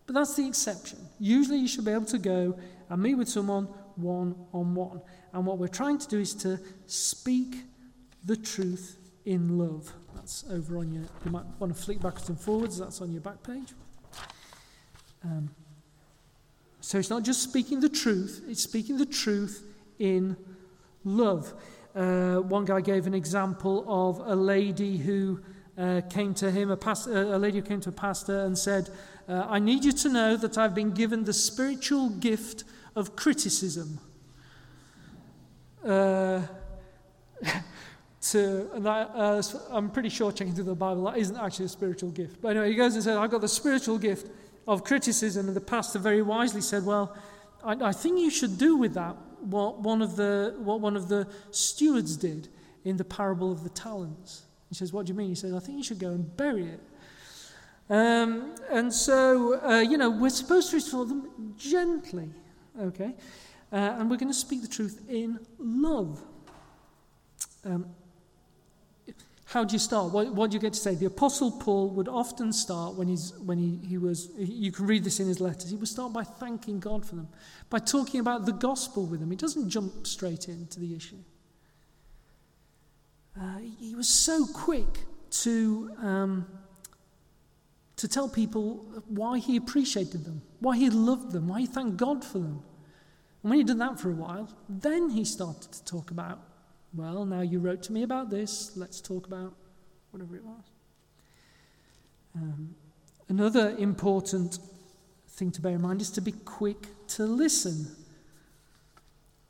[0.06, 1.00] but that's the exception.
[1.20, 2.58] Usually you should be able to go
[2.90, 5.02] and meet with someone one on one.
[5.34, 7.64] And what we're trying to do is to speak
[8.24, 9.92] the truth in love.
[10.16, 13.20] That's over on your, you might want to flick backwards and forwards, that's on your
[13.20, 13.74] back page.
[15.22, 15.50] Um,
[16.80, 19.64] so it's not just speaking the truth, it's speaking the truth
[20.00, 20.38] in
[21.04, 21.54] love.
[21.94, 25.42] Uh, one guy gave an example of a lady who
[25.78, 28.90] uh, came to him, a, pastor, a lady who came to a pastor and said,
[29.28, 32.64] uh, I need you to know that I've been given the spiritual gift
[32.96, 34.00] of criticism.
[38.20, 41.70] To, and that, uh, I'm pretty sure checking through the Bible, that isn't actually a
[41.70, 42.42] spiritual gift.
[42.42, 44.28] But anyway, he goes and says, I've got the spiritual gift
[44.68, 45.48] of criticism.
[45.48, 47.16] And the pastor very wisely said, Well,
[47.64, 51.08] I, I think you should do with that what one of the, what one of
[51.08, 52.50] the stewards did
[52.84, 54.44] in the parable of the talents.
[54.70, 55.30] He says, What do you mean?
[55.30, 56.80] He says, I think you should go and bury it.
[57.90, 62.30] Um, and so, uh, you know, we're supposed to restore them gently,
[62.80, 63.14] okay?
[63.72, 66.22] Uh, and we're going to speak the truth in love.
[67.64, 67.86] Um,
[69.50, 70.12] how do you start?
[70.12, 70.94] What, what do you get to say?
[70.94, 75.06] The Apostle Paul would often start when, he's, when he, he was, you can read
[75.06, 77.30] this in his letters, he would start by thanking God for them,
[77.70, 79.32] by talking about the gospel with them.
[79.32, 81.16] He doesn't jump straight into the issue.
[83.40, 86.46] Uh, he was so quick to, um,
[87.96, 92.26] to tell people why he appreciated them, why he loved them, why he thanked God
[92.26, 92.64] for them.
[93.44, 96.42] And when he'd done that for a while, then he started to talk about
[96.94, 99.54] well, now you wrote to me about this, let's talk about
[100.12, 100.64] whatever it was.
[102.36, 102.76] Um,
[103.30, 104.60] another important
[105.30, 107.96] thing to bear in mind is to be quick to listen.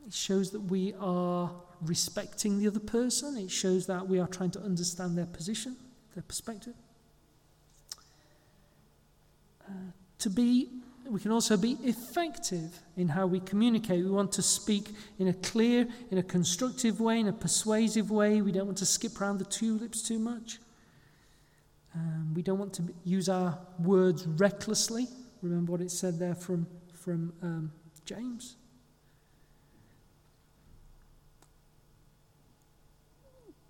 [0.05, 4.51] It shows that we are respecting the other person, it shows that we are trying
[4.51, 5.75] to understand their position,
[6.15, 6.73] their perspective.
[9.67, 9.73] Uh,
[10.19, 10.69] to be
[11.09, 14.03] we can also be effective in how we communicate.
[14.03, 14.89] We want to speak
[15.19, 18.41] in a clear, in a constructive way, in a persuasive way.
[18.41, 20.59] We don't want to skip around the tulips too much.
[21.95, 25.07] Um, we don't want to use our words recklessly.
[25.41, 27.71] Remember what it said there from, from um,
[28.05, 28.55] James?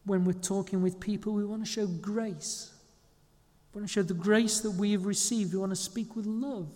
[0.05, 2.73] When we're talking with people, we want to show grace.
[3.73, 5.53] We want to show the grace that we have received.
[5.53, 6.69] We want to speak with love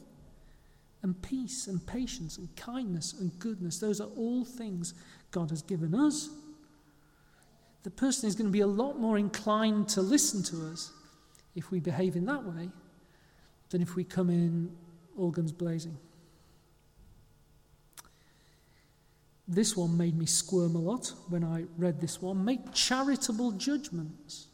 [1.04, 3.80] and peace and patience and kindness and goodness.
[3.80, 4.94] Those are all things
[5.32, 6.30] God has given us.
[7.84, 10.92] The person is going to be a lot more inclined to listen to us
[11.56, 12.70] if we behave in that way
[13.70, 14.72] than if we come in
[15.18, 15.98] all guns blazing.
[19.48, 22.46] This one made me squirm a lot when I read this one.
[22.46, 24.48] Make charitable judgments.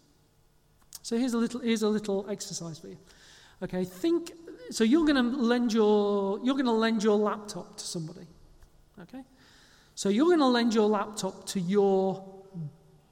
[1.03, 2.97] So here's a little, here's a little exercise for you.
[3.61, 4.31] Okay, think
[4.71, 8.27] so you're going to lend your you're going to lend your laptop to somebody.
[9.01, 9.23] Okay?
[9.95, 12.23] So you're going to lend your laptop to your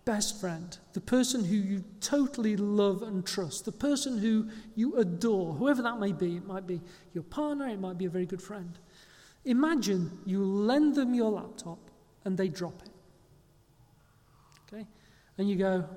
[0.05, 5.53] best friend, the person who you totally love and trust, the person who you adore,
[5.53, 6.37] whoever that may be.
[6.37, 6.79] It might be
[7.13, 8.77] your partner, it might be a very good friend.
[9.45, 11.79] Imagine you lend them your laptop
[12.23, 12.89] and they drop it.
[14.67, 14.85] Okay?
[15.37, 15.89] And you go,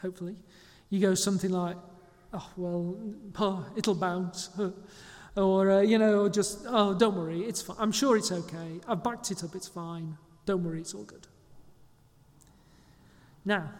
[0.00, 0.36] hopefully,
[0.90, 1.76] you go something like,
[2.32, 2.96] oh, well,
[3.38, 4.50] oh, it'll bounce.
[5.36, 7.76] or, uh, you know, just, oh, don't worry, it's fine.
[7.78, 8.80] I'm sure it's okay.
[8.86, 10.16] I've backed it up, it's fine.
[10.46, 11.26] Don't worry, it's all good.
[13.44, 13.70] Now,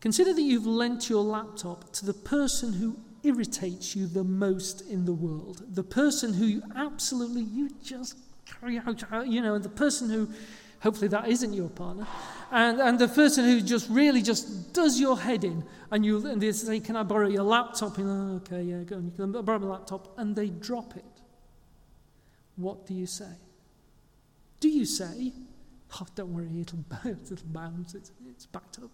[0.00, 5.04] consider that you've lent your laptop to the person who irritates you the most in
[5.04, 10.10] the world, the person who you absolutely, you just, carry out, you know, the person
[10.10, 10.28] who
[10.82, 12.06] Hopefully, that isn't your partner.
[12.50, 16.42] And, and the person who just really just does your head in, and, you, and
[16.42, 17.98] they say, Can I borrow your laptop?
[17.98, 20.18] And, oh, okay, yeah, go on, you can borrow my laptop.
[20.18, 21.04] And they drop it.
[22.56, 23.32] what do you say?
[24.62, 25.32] Do you say,
[26.00, 28.90] oh, don't worry, it'll, it'll bounce, it's, it's backed up?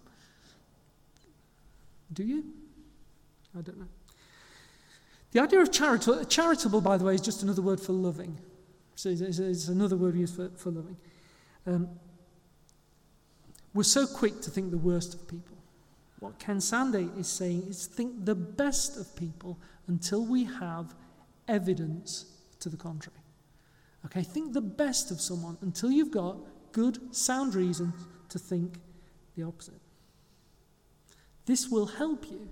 [2.12, 2.44] Do you?
[3.56, 3.88] I don't know.
[5.32, 8.38] The idea of charitable, charitable, by the way, is just another word for loving.
[8.94, 10.96] So it's, it's another word used for, for loving.
[11.68, 11.88] Um,
[13.74, 15.58] we're so quick to think the worst of people.
[16.18, 20.94] What Ken Sande is saying is think the best of people until we have
[21.46, 22.24] evidence
[22.60, 23.18] to the contrary.
[24.06, 26.38] Okay, think the best of someone until you've got
[26.72, 27.92] good, sound reason
[28.30, 28.78] to think
[29.36, 29.80] the opposite.
[31.44, 32.48] This will help you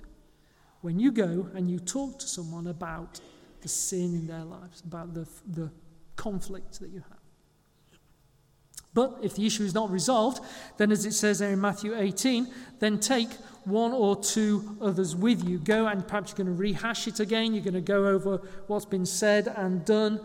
[0.82, 3.20] when you go and you talk to someone about
[3.62, 5.70] the sin in their lives, about the, the
[6.16, 7.15] conflict that you have.
[8.96, 10.42] But if the issue is not resolved,
[10.78, 13.28] then as it says there in Matthew 18, then take
[13.66, 15.58] one or two others with you.
[15.58, 17.52] Go and perhaps you're going to rehash it again.
[17.52, 20.18] You're going to go over what's been said and done.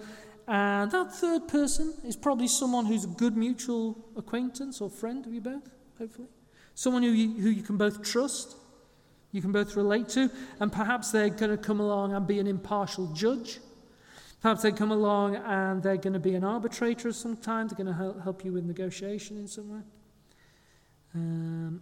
[0.48, 5.34] And that third person is probably someone who's a good mutual acquaintance or friend of
[5.34, 6.30] you both, hopefully.
[6.74, 8.56] Someone who you, who you can both trust,
[9.34, 10.32] you can both relate to,
[10.62, 13.60] and perhaps they're going to come along and be an impartial judge
[14.42, 17.72] Perhaps they come along and they're going to be an arbitrator sometimes.
[17.72, 19.82] They're going to help you with negotiation in some way.
[21.14, 21.82] Um,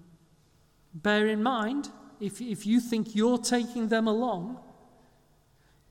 [0.94, 4.60] bear in mind, if, if you think you're taking them along,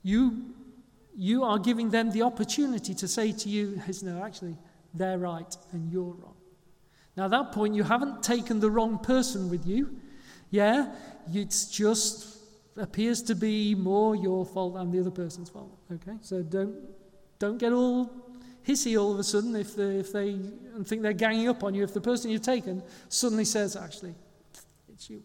[0.03, 0.53] you,
[1.17, 4.55] you are giving them the opportunity to say to you, no, actually,
[4.93, 6.35] they're right and you're wrong.
[7.17, 9.97] Now, at that point, you haven't taken the wrong person with you.
[10.51, 10.93] Yeah,
[11.33, 12.28] it's just
[12.79, 15.77] appears to be more your fault than the other person's fault.
[15.91, 16.75] Okay, so don't
[17.39, 18.11] don't get all
[18.67, 21.73] hissy all of a sudden if they, if they and think they're ganging up on
[21.73, 21.83] you.
[21.83, 24.15] If the person you've taken suddenly says, "Actually,
[24.93, 25.23] it's you,"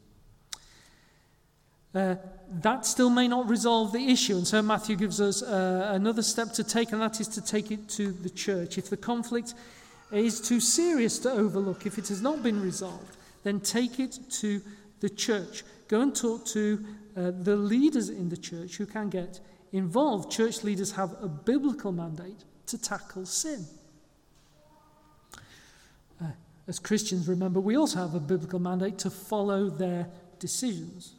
[1.95, 2.17] uh,
[2.63, 4.37] that still may not resolve the issue.
[4.37, 7.71] And so Matthew gives us uh, another step to take, and that is to take
[7.71, 8.79] it to the church.
[8.79, 9.55] If the conflict
[10.13, 14.61] is too serious to overlook, if it has not been resolved, then take it to
[15.01, 15.65] the church.
[15.89, 16.85] Go and talk to
[17.17, 19.41] uh, the leaders in the church who can get
[19.73, 20.31] involved.
[20.31, 23.67] Church leaders have a biblical mandate to tackle sin.
[26.23, 26.27] Uh,
[26.67, 31.15] as Christians, remember, we also have a biblical mandate to follow their decisions.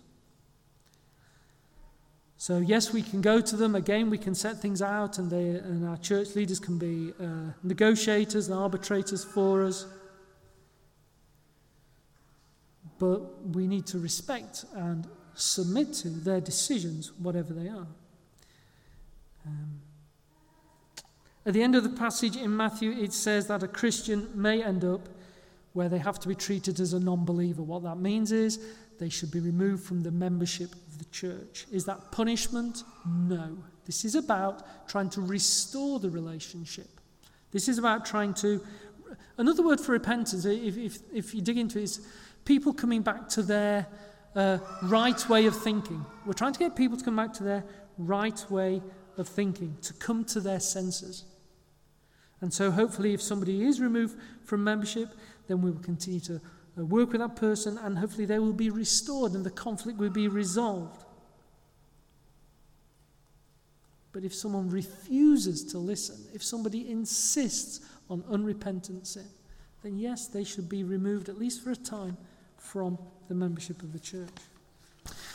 [2.37, 3.75] So, yes, we can go to them.
[3.75, 7.51] Again, we can set things out, and, they, and our church leaders can be uh,
[7.63, 9.85] negotiators and arbitrators for us.
[12.97, 17.87] But we need to respect and submit to their decisions, whatever they are.
[19.45, 19.81] Um,
[21.45, 24.83] at the end of the passage in Matthew, it says that a Christian may end
[24.83, 25.09] up
[25.73, 27.61] where they have to be treated as a non believer.
[27.61, 28.59] What that means is
[28.97, 31.67] they should be removed from the membership of the church.
[31.71, 32.83] Is that punishment?
[33.05, 33.57] No.
[33.85, 36.87] This is about trying to restore the relationship.
[37.51, 38.61] This is about trying to.
[39.37, 42.07] Another word for repentance, if, if, if you dig into it, is
[42.45, 43.87] people coming back to their
[44.35, 46.05] uh, right way of thinking.
[46.25, 47.63] We're trying to get people to come back to their
[47.97, 48.81] right way
[49.17, 51.25] of thinking, to come to their senses.
[52.41, 55.09] And so, hopefully, if somebody is removed from membership,
[55.47, 56.41] then we will continue to
[56.77, 60.09] uh, work with that person and hopefully they will be restored and the conflict will
[60.09, 61.03] be resolved.
[64.11, 69.27] But if someone refuses to listen, if somebody insists on unrepentant sin,
[69.83, 72.17] then yes, they should be removed, at least for a time,
[72.65, 72.97] from
[73.27, 74.29] the membership of the church.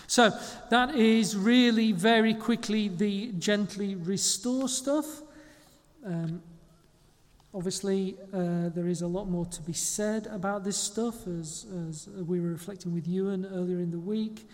[0.06, 0.36] So
[0.70, 5.06] that is really very quickly the gently restore stuff.
[6.04, 6.42] Um,
[7.54, 12.08] obviously, uh, there is a lot more to be said about this stuff, as, as
[12.08, 14.48] we were reflecting with Ewan earlier in the week.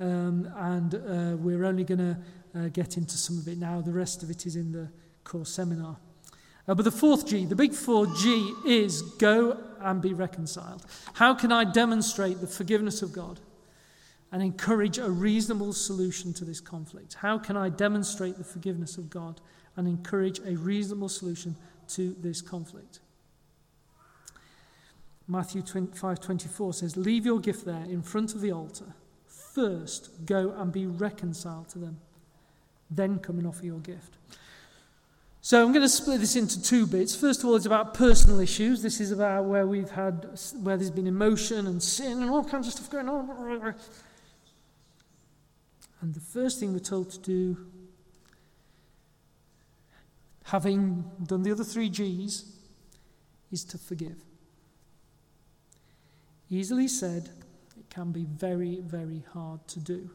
[0.00, 2.18] Um, and uh, we're only going to
[2.54, 3.80] uh, get into some of it now.
[3.80, 4.88] The rest of it is in the
[5.24, 5.96] course seminar.
[6.68, 10.84] Uh, but the fourth G, the big four G, is go and be reconciled.
[11.14, 13.40] How can I demonstrate the forgiveness of God
[14.30, 17.14] and encourage a reasonable solution to this conflict?
[17.14, 19.40] How can I demonstrate the forgiveness of God
[19.76, 21.56] and encourage a reasonable solution
[21.88, 23.00] to this conflict?
[25.26, 28.94] Matthew 5:24 says, "Leave your gift there in front of the altar.
[29.26, 31.98] First, go and be reconciled to them.
[32.90, 34.16] Then come and offer your gift."
[35.48, 37.14] So I'm going to split this into two bits.
[37.16, 38.82] First of all, it's about personal issues.
[38.82, 40.28] This is about where we've had,
[40.60, 43.74] where there's been emotion and sin and all kinds of stuff going on.
[46.02, 47.66] And the first thing we're told to do,
[50.44, 52.54] having done the other three G's,
[53.50, 54.18] is to forgive.
[56.50, 57.30] Easily said,
[57.78, 60.10] it can be very, very hard to do.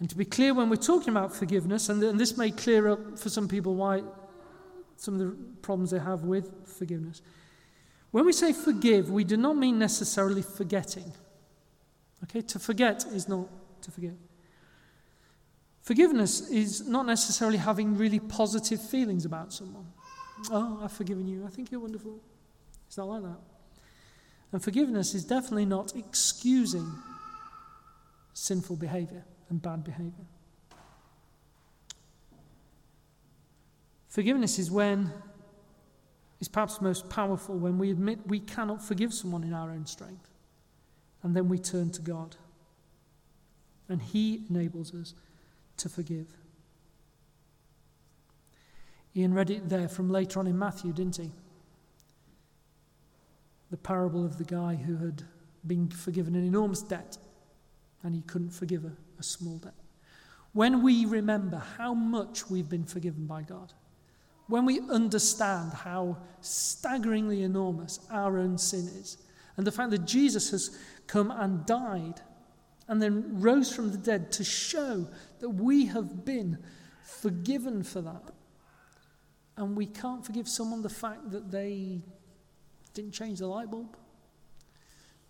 [0.00, 3.18] And to be clear, when we're talking about forgiveness, and, and this may clear up
[3.18, 4.02] for some people why
[4.96, 7.22] some of the problems they have with forgiveness.
[8.10, 11.12] When we say forgive, we do not mean necessarily forgetting.
[12.24, 13.48] Okay, to forget is not
[13.82, 14.16] to forgive.
[15.82, 19.86] Forgiveness is not necessarily having really positive feelings about someone.
[20.50, 21.44] Oh, I've forgiven you.
[21.46, 22.18] I think you're wonderful.
[22.86, 23.38] It's not like that.
[24.52, 26.90] And forgiveness is definitely not excusing
[28.34, 30.26] sinful behavior and bad behavior.
[34.08, 35.12] Forgiveness is when
[36.40, 40.30] is perhaps most powerful when we admit we cannot forgive someone in our own strength.
[41.22, 42.36] And then we turn to God.
[43.88, 45.14] And He enables us
[45.78, 46.28] to forgive.
[49.16, 51.32] Ian read it there from later on in Matthew, didn't he?
[53.70, 55.24] The parable of the guy who had
[55.66, 57.18] been forgiven an enormous debt
[58.02, 59.74] and he couldn't forgive a, a small debt.
[60.52, 63.72] When we remember how much we've been forgiven by God,
[64.48, 69.18] when we understand how staggeringly enormous our own sin is,
[69.56, 72.20] and the fact that Jesus has come and died
[72.86, 75.06] and then rose from the dead to show
[75.40, 76.58] that we have been
[77.02, 78.32] forgiven for that.
[79.56, 82.00] And we can't forgive someone the fact that they
[82.94, 83.96] didn't change the light bulb.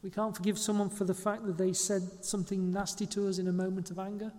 [0.03, 3.49] We can't forgive someone for the fact that they said something nasty to us in
[3.49, 4.33] a moment of anger.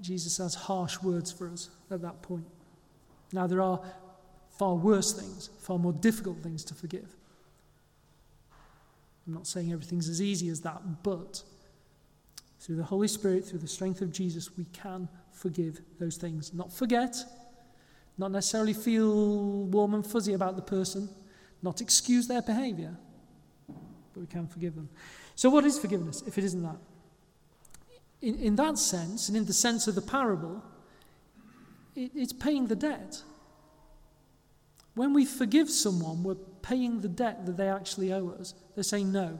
[0.00, 2.46] Jesus has harsh words for us at that point.
[3.32, 3.80] Now, there are
[4.58, 7.16] far worse things, far more difficult things to forgive.
[9.26, 11.42] I'm not saying everything's as easy as that, but
[12.58, 16.52] through the Holy Spirit, through the strength of Jesus, we can forgive those things.
[16.52, 17.16] Not forget,
[18.18, 21.08] not necessarily feel warm and fuzzy about the person,
[21.62, 22.96] not excuse their behavior,
[23.66, 24.88] but we can forgive them.
[25.34, 26.76] So, what is forgiveness if it isn't that?
[28.22, 30.62] In, in that sense, and in the sense of the parable,
[31.94, 33.22] it, it's paying the debt.
[34.94, 38.54] When we forgive someone, we're paying the debt that they actually owe us.
[38.74, 39.38] They're saying no.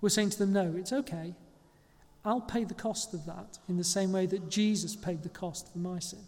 [0.00, 1.34] We're saying to them, no, it's okay.
[2.24, 5.72] I'll pay the cost of that in the same way that Jesus paid the cost
[5.72, 6.20] for my sin.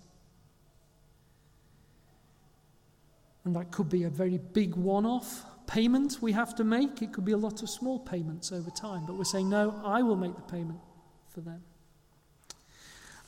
[3.44, 7.00] And that could be a very big one off payment we have to make.
[7.00, 9.06] It could be a lot of small payments over time.
[9.06, 10.80] But we're saying, no, I will make the payment
[11.28, 11.62] for them.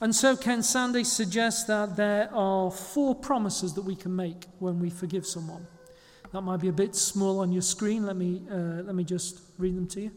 [0.01, 4.81] And so Ken Sande suggests that there are four promises that we can make when
[4.81, 5.67] we forgive someone.
[6.33, 8.05] That might be a bit small on your screen.
[8.05, 10.11] Let me, uh, let me just read them to you.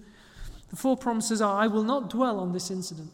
[0.70, 3.12] The four promises are I will not dwell on this incident.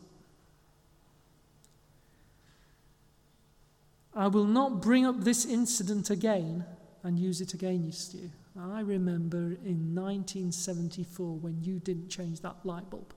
[4.13, 6.65] I will not bring up this incident again
[7.03, 8.31] and use it against you.
[8.59, 13.13] I remember in 1974 when you didn't change that light bulb.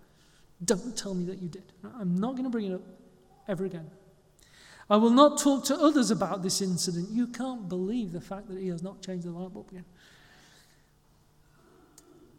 [0.65, 1.65] Don't tell me that you did.
[1.99, 2.83] I'm not going to bring it up
[3.49, 3.91] ever again.
[4.89, 7.11] I will not talk to others about this incident.
[7.11, 9.85] You can't believe the fact that he has not changed the light bulb again.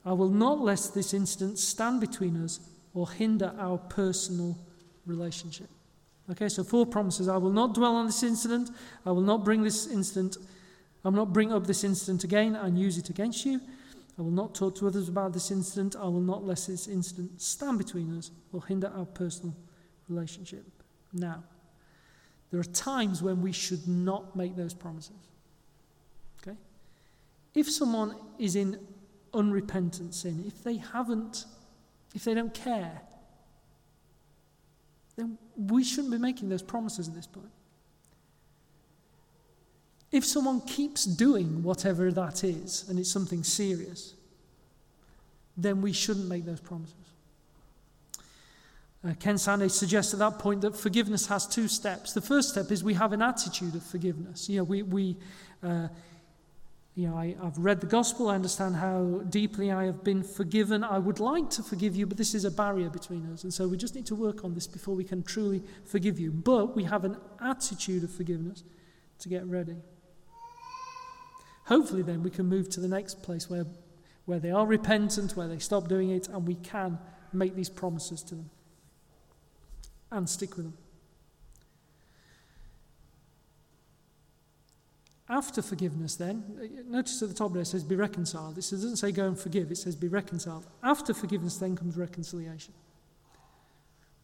[0.06, 2.60] I will not let this incident stand between us
[2.94, 4.58] or hinder our personal
[5.06, 5.68] relationship.
[6.32, 7.28] Okay, so four promises.
[7.28, 8.72] I will not dwell on this incident.
[9.06, 10.38] I will not bring this incident.
[11.04, 13.62] I will not bring up this incident again and use it against you.
[14.18, 15.96] I will not talk to others about this incident.
[15.96, 19.56] I will not let this incident stand between us or hinder our personal
[20.10, 20.66] relationship.
[21.14, 21.44] Now,
[22.50, 25.30] there are times when we should not make those promises.
[26.42, 26.58] Okay?
[27.54, 28.80] If someone is in
[29.34, 31.46] unrepentant sin, if they haven't,
[32.16, 33.02] if they don't care,
[35.18, 37.50] then we shouldn't be making those promises at this point.
[40.12, 44.14] If someone keeps doing whatever that is, and it's something serious,
[45.58, 46.96] then we shouldn't make those promises.
[49.06, 52.14] Uh, Ken Sande suggests at that point that forgiveness has two steps.
[52.14, 54.50] The first step is we have an attitude of forgiveness.
[54.50, 55.18] You know, we, we
[55.62, 55.90] uh,
[56.96, 60.82] you know, I, I've read the gospel, I understand how deeply I have been forgiven.
[60.82, 63.44] I would like to forgive you, but this is a barrier between us.
[63.44, 66.32] And so we just need to work on this before we can truly forgive you.
[66.32, 68.64] But we have an attitude of forgiveness
[69.20, 69.76] to get ready.
[71.66, 73.66] Hopefully, then, we can move to the next place where,
[74.24, 76.98] where they are repentant, where they stop doing it, and we can
[77.34, 78.50] make these promises to them
[80.12, 80.78] and stick with them.
[85.28, 86.44] After forgiveness, then,
[86.88, 88.58] notice at the top there it says be reconciled.
[88.58, 90.68] It doesn't say go and forgive, it says be reconciled.
[90.84, 92.74] After forgiveness, then comes reconciliation.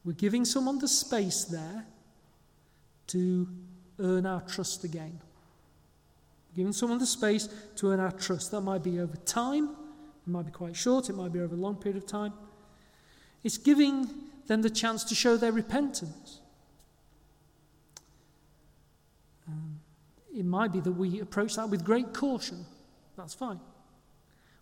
[0.05, 1.85] We're giving someone the space there
[3.07, 3.47] to
[3.99, 5.19] earn our trust again.
[6.55, 8.51] Giving someone the space to earn our trust.
[8.51, 9.75] That might be over time,
[10.27, 12.33] it might be quite short, it might be over a long period of time.
[13.43, 14.07] It's giving
[14.47, 16.41] them the chance to show their repentance.
[20.41, 22.65] It might be that we approach that with great caution.
[23.15, 23.59] That's fine.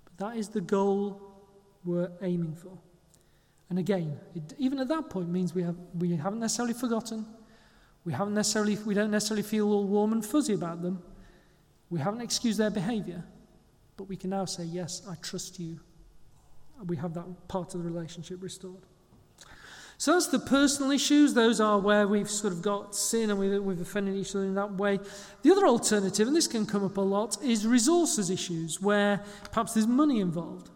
[0.03, 1.21] But that is the goal
[1.85, 2.77] we're aiming for.
[3.69, 7.25] And again, it, even at that point means we, have, we haven't necessarily forgotten.
[8.03, 11.01] We, haven't necessarily, we don't necessarily feel all warm and fuzzy about them.
[11.89, 13.23] We haven't excused their behavior.
[13.95, 15.79] But we can now say, Yes, I trust you.
[16.87, 18.85] We have that part of the relationship restored.
[19.99, 21.33] So that's the personal issues.
[21.33, 24.71] Those are where we've sort of got sin and we've, offended each other in that
[24.75, 24.97] way.
[25.41, 29.21] The other alternative, and this can come up a lot, is resources issues, where
[29.51, 30.69] perhaps there's money involved,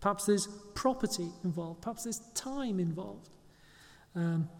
[0.00, 3.30] perhaps there's property involved, perhaps there's time involved.
[4.14, 4.50] Um,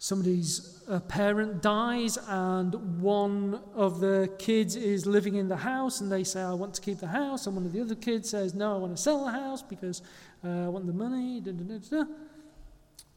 [0.00, 6.22] somebody's parent dies and one of the kids is living in the house and they
[6.22, 8.74] say i want to keep the house and one of the other kids says no
[8.74, 10.00] i want to sell the house because
[10.44, 12.04] uh, i want the money da, da, da,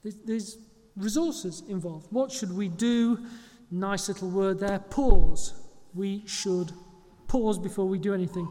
[0.03, 0.57] there's,
[0.97, 2.07] resources involved.
[2.09, 3.25] What should we do?
[3.69, 5.53] Nice little word there pause.
[5.93, 6.71] We should
[7.27, 8.47] pause before we do anything.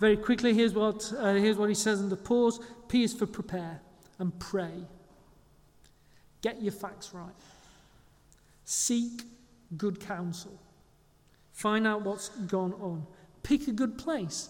[0.00, 3.26] Very quickly, here's what, uh, here's what he says in the pause P is for
[3.26, 3.80] prepare
[4.18, 4.72] and pray.
[6.42, 7.34] Get your facts right.
[8.64, 9.22] Seek
[9.76, 10.58] good counsel.
[11.52, 13.06] Find out what's gone on.
[13.42, 14.48] Pick a good place.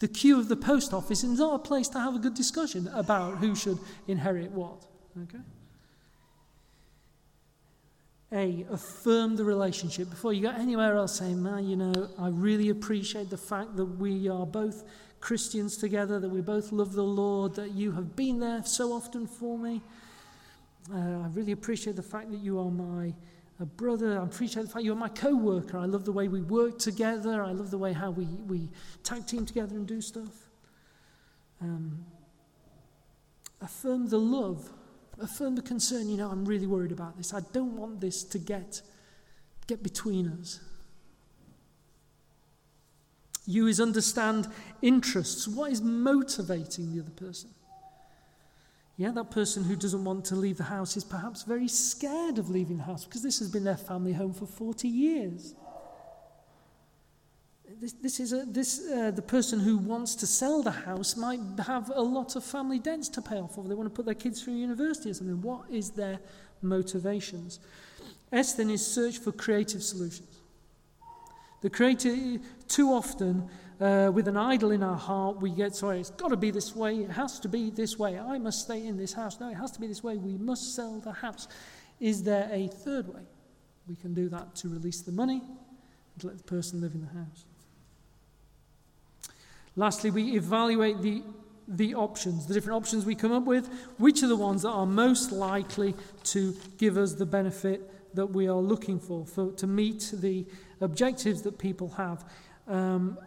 [0.00, 2.88] The queue of the post office is not a place to have a good discussion
[2.92, 4.86] about who should inherit what.
[5.22, 5.38] Okay?
[8.34, 12.70] A, affirm the relationship before you go anywhere else saying, man, you know, I really
[12.70, 14.82] appreciate the fact that we are both
[15.20, 19.28] Christians together, that we both love the Lord, that you have been there so often
[19.28, 19.80] for me.
[20.92, 23.14] Uh, I really appreciate the fact that you are my
[23.60, 24.20] uh, brother.
[24.20, 25.78] I appreciate the fact you're my co worker.
[25.78, 27.42] I love the way we work together.
[27.42, 28.68] I love the way how we, we
[29.04, 30.48] tag team together and do stuff.
[31.60, 32.04] Um,
[33.62, 34.68] affirm the love
[35.20, 37.32] affirm the concern, you know, I'm really worried about this.
[37.34, 38.82] I don't want this to get,
[39.66, 40.60] get between us.
[43.46, 44.48] You is understand
[44.80, 45.46] interests.
[45.46, 47.50] What is motivating the other person?
[48.96, 52.48] Yeah, that person who doesn't want to leave the house is perhaps very scared of
[52.48, 55.54] leaving the house because this has been their family home for 40 years.
[57.80, 61.40] This, this is a, this, uh, the person who wants to sell the house might
[61.66, 64.14] have a lot of family debts to pay off, or they want to put their
[64.14, 65.40] kids through university or something.
[65.42, 66.18] What is their
[66.62, 67.60] motivations?
[68.32, 70.28] S then is search for creative solutions.
[71.62, 73.48] The creative, too often,
[73.80, 76.76] uh, with an idol in our heart, we get, sorry, it's got to be this
[76.76, 79.40] way, it has to be this way, I must stay in this house.
[79.40, 81.48] No, it has to be this way, we must sell the house.
[82.00, 83.22] Is there a third way?
[83.88, 85.42] We can do that to release the money
[86.14, 87.46] and let the person live in the house.
[89.76, 91.22] Lastly, we evaluate the,
[91.66, 93.68] the options, the different options we come up with,
[93.98, 95.94] which are the ones that are most likely
[96.24, 100.46] to give us the benefit that we are looking for, for to meet the
[100.80, 102.24] objectives that people have.
[102.68, 103.18] Um,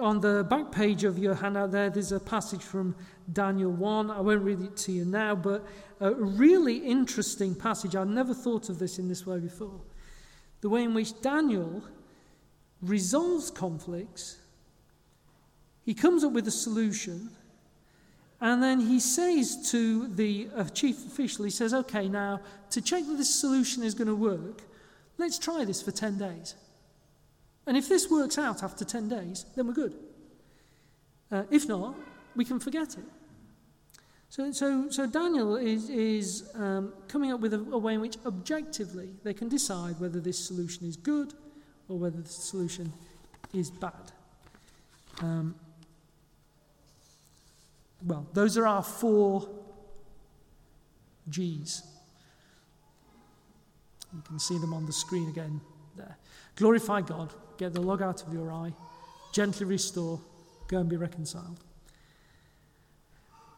[0.00, 2.96] on the back page of your handout there, there's a passage from
[3.32, 4.10] Daniel 1.
[4.10, 5.64] I won't read it to you now, but
[6.00, 7.94] a really interesting passage.
[7.94, 9.80] I've never thought of this in this way before.
[10.62, 11.84] The way in which Daniel
[12.82, 14.38] resolves conflicts
[15.84, 17.30] he comes up with a solution,
[18.40, 23.06] and then he says to the uh, chief official, he says, okay, now to check
[23.06, 24.62] that this solution is going to work,
[25.18, 26.54] let's try this for 10 days.
[27.66, 29.94] And if this works out after 10 days, then we're good.
[31.30, 31.94] Uh, if not,
[32.36, 33.04] we can forget it.
[34.28, 38.16] So, so, so Daniel is, is um, coming up with a, a, way in which
[38.26, 41.34] objectively they can decide whether this solution is good
[41.88, 42.92] or whether the solution
[43.52, 44.12] is bad.
[45.20, 45.54] Um,
[48.04, 49.48] well, those are our four
[51.28, 51.82] G's.
[54.14, 55.60] You can see them on the screen again
[55.96, 56.16] there.
[56.56, 58.72] Glorify God, get the log out of your eye,
[59.32, 60.20] gently restore,
[60.68, 61.60] go and be reconciled.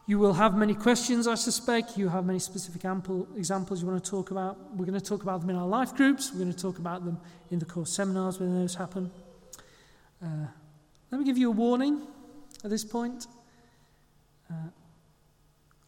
[0.09, 1.99] You will have many questions, I suspect.
[1.99, 4.57] You have many specific ample examples you want to talk about.
[4.77, 6.31] We're going to talk about them in our life groups.
[6.33, 7.19] We're going to talk about them
[7.51, 9.11] in the course seminars when those happen.
[10.25, 10.47] Uh,
[11.11, 12.07] let me give you a warning
[12.63, 13.27] at this point.
[14.51, 14.71] Uh,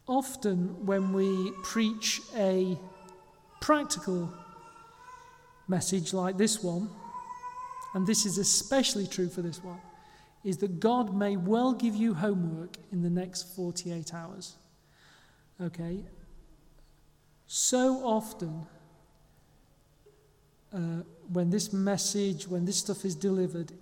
[0.07, 2.79] often, when we preach a
[3.61, 4.33] practical
[5.69, 6.89] message like this one,
[7.95, 9.81] and this is especially true for this one,
[10.45, 14.57] is that God may well give you homework in the next 48 hours.
[15.61, 16.05] Okay?
[17.47, 18.67] So often,
[20.73, 21.03] uh,
[21.33, 23.73] when this message, when this stuff is delivered,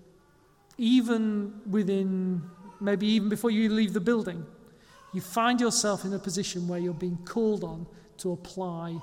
[0.78, 2.42] even within,
[2.80, 4.46] maybe even before you leave the building,
[5.16, 7.86] you find yourself in a position where you're being called on
[8.18, 8.98] to apply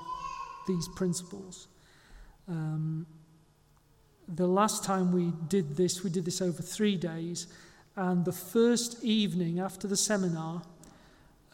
[0.68, 1.68] these principles.
[2.48, 3.08] Um,
[4.28, 7.48] the last time we did this, we did this over three days.
[7.96, 10.62] And the first evening after the seminar,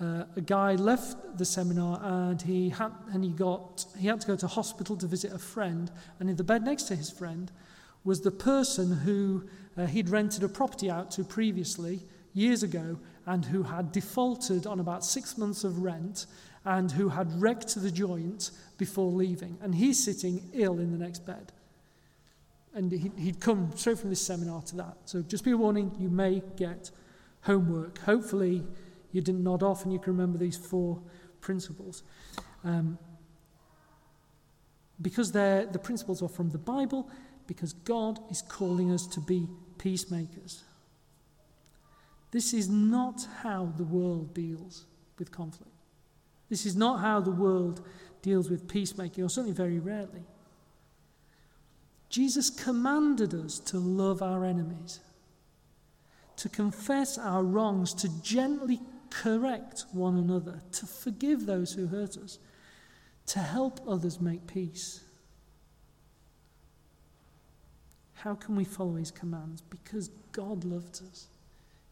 [0.02, 4.28] uh, a guy left the seminar and he had and he got he had to
[4.28, 7.52] go to hospital to visit a friend and in the bed next to his friend
[8.06, 9.44] was the person who
[9.78, 12.00] uh, he'd rented a property out to previously
[12.34, 12.98] years ago
[13.30, 16.26] and who had defaulted on about 6 months of rent
[16.66, 21.26] and who had wrecked the joint before leaving and he's sitting ill in the next
[21.26, 21.52] bed
[22.74, 26.10] and he'd come straight from this seminar to that so just be a warning you
[26.10, 26.92] may get
[27.42, 28.64] homework hopefully
[29.12, 31.02] you didn't nod off and you can remember these four
[31.42, 32.04] principles.
[32.64, 32.98] Um,
[35.02, 37.10] because the principles are from the Bible,
[37.48, 40.64] because God is calling us to be peacemakers.
[42.32, 44.86] This is not how the world deals
[45.18, 45.72] with conflict.
[46.50, 47.86] This is not how the world
[48.22, 50.24] deals with peacemaking, or certainly very rarely.
[52.10, 55.00] Jesus commanded us to love our enemies,
[56.38, 62.40] to confess our wrongs, to gently correct one another, to forgive those who hurt us,
[63.28, 65.02] to help others make peace.
[68.14, 69.62] How can we follow his commands?
[69.62, 71.28] Because God loved us.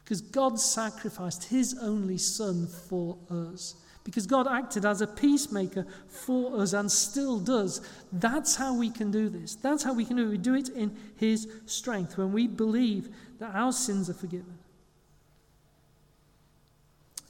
[0.07, 3.75] Because God sacrificed his only son for us.
[4.05, 7.81] Because God acted as a peacemaker for us and still does.
[8.13, 9.55] That's how we can do this.
[9.55, 10.29] That's how we can do it.
[10.29, 14.57] We do it in his strength when we believe that our sins are forgiven.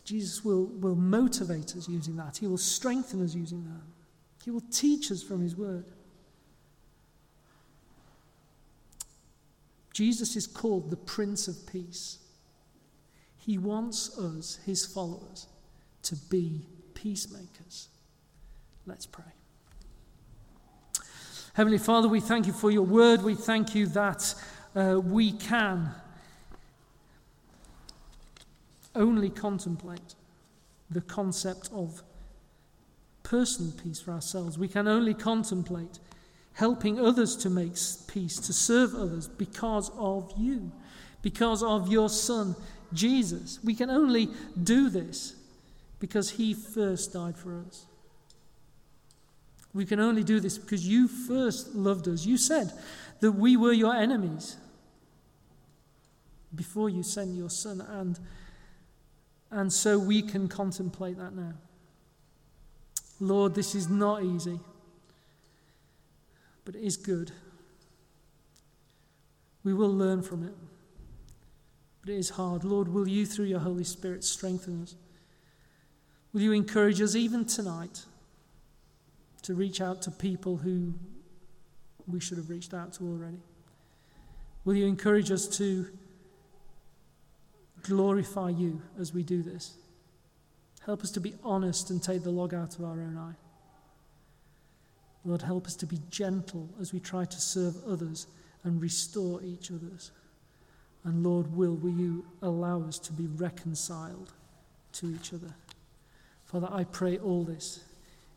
[0.03, 2.37] Jesus will, will motivate us using that.
[2.37, 4.45] He will strengthen us using that.
[4.45, 5.85] He will teach us from His Word.
[9.93, 12.19] Jesus is called the Prince of Peace.
[13.47, 15.47] He wants us, His followers,
[16.03, 17.87] to be peacemakers.
[18.85, 19.23] Let's pray.
[21.53, 23.23] Heavenly Father, we thank you for your word.
[23.23, 24.35] We thank you that
[24.75, 25.91] uh, we can
[28.93, 30.15] only contemplate
[30.91, 32.03] the concept of
[33.23, 34.57] personal peace for ourselves.
[34.57, 35.99] We can only contemplate
[36.51, 37.77] helping others to make
[38.07, 40.73] peace, to serve others because of you,
[41.21, 42.57] because of your Son,
[42.93, 43.59] Jesus.
[43.63, 44.29] We can only
[44.61, 45.35] do this
[45.99, 47.85] because He first died for us.
[49.73, 52.25] We can only do this because you first loved us.
[52.25, 52.71] You said
[53.19, 54.57] that we were your enemies
[56.55, 58.19] before you sent your Son, and
[59.51, 61.53] and so we can contemplate that now.
[63.19, 64.59] Lord, this is not easy,
[66.65, 67.31] but it is good.
[69.63, 70.53] We will learn from it,
[72.07, 72.63] but it is hard.
[72.63, 74.95] Lord, will you, through your Holy Spirit, strengthen us?
[76.31, 78.05] Will you encourage us even tonight
[79.41, 80.93] to reach out to people who
[82.07, 83.41] we should have reached out to already?
[84.63, 85.87] Will you encourage us to
[87.83, 89.75] glorify you as we do this.
[90.85, 93.35] Help us to be honest and take the log out of our own eye.
[95.25, 98.27] Lord, help us to be gentle as we try to serve others
[98.63, 100.11] and restore each other's.
[101.03, 104.33] And Lord, will, will you allow us to be reconciled
[104.93, 105.53] to each other?
[106.45, 107.83] Father, I pray all this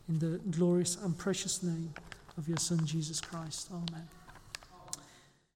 [0.07, 1.93] in the glorious and precious name
[2.37, 3.69] of your Son, Jesus Christ.
[3.71, 4.07] Amen.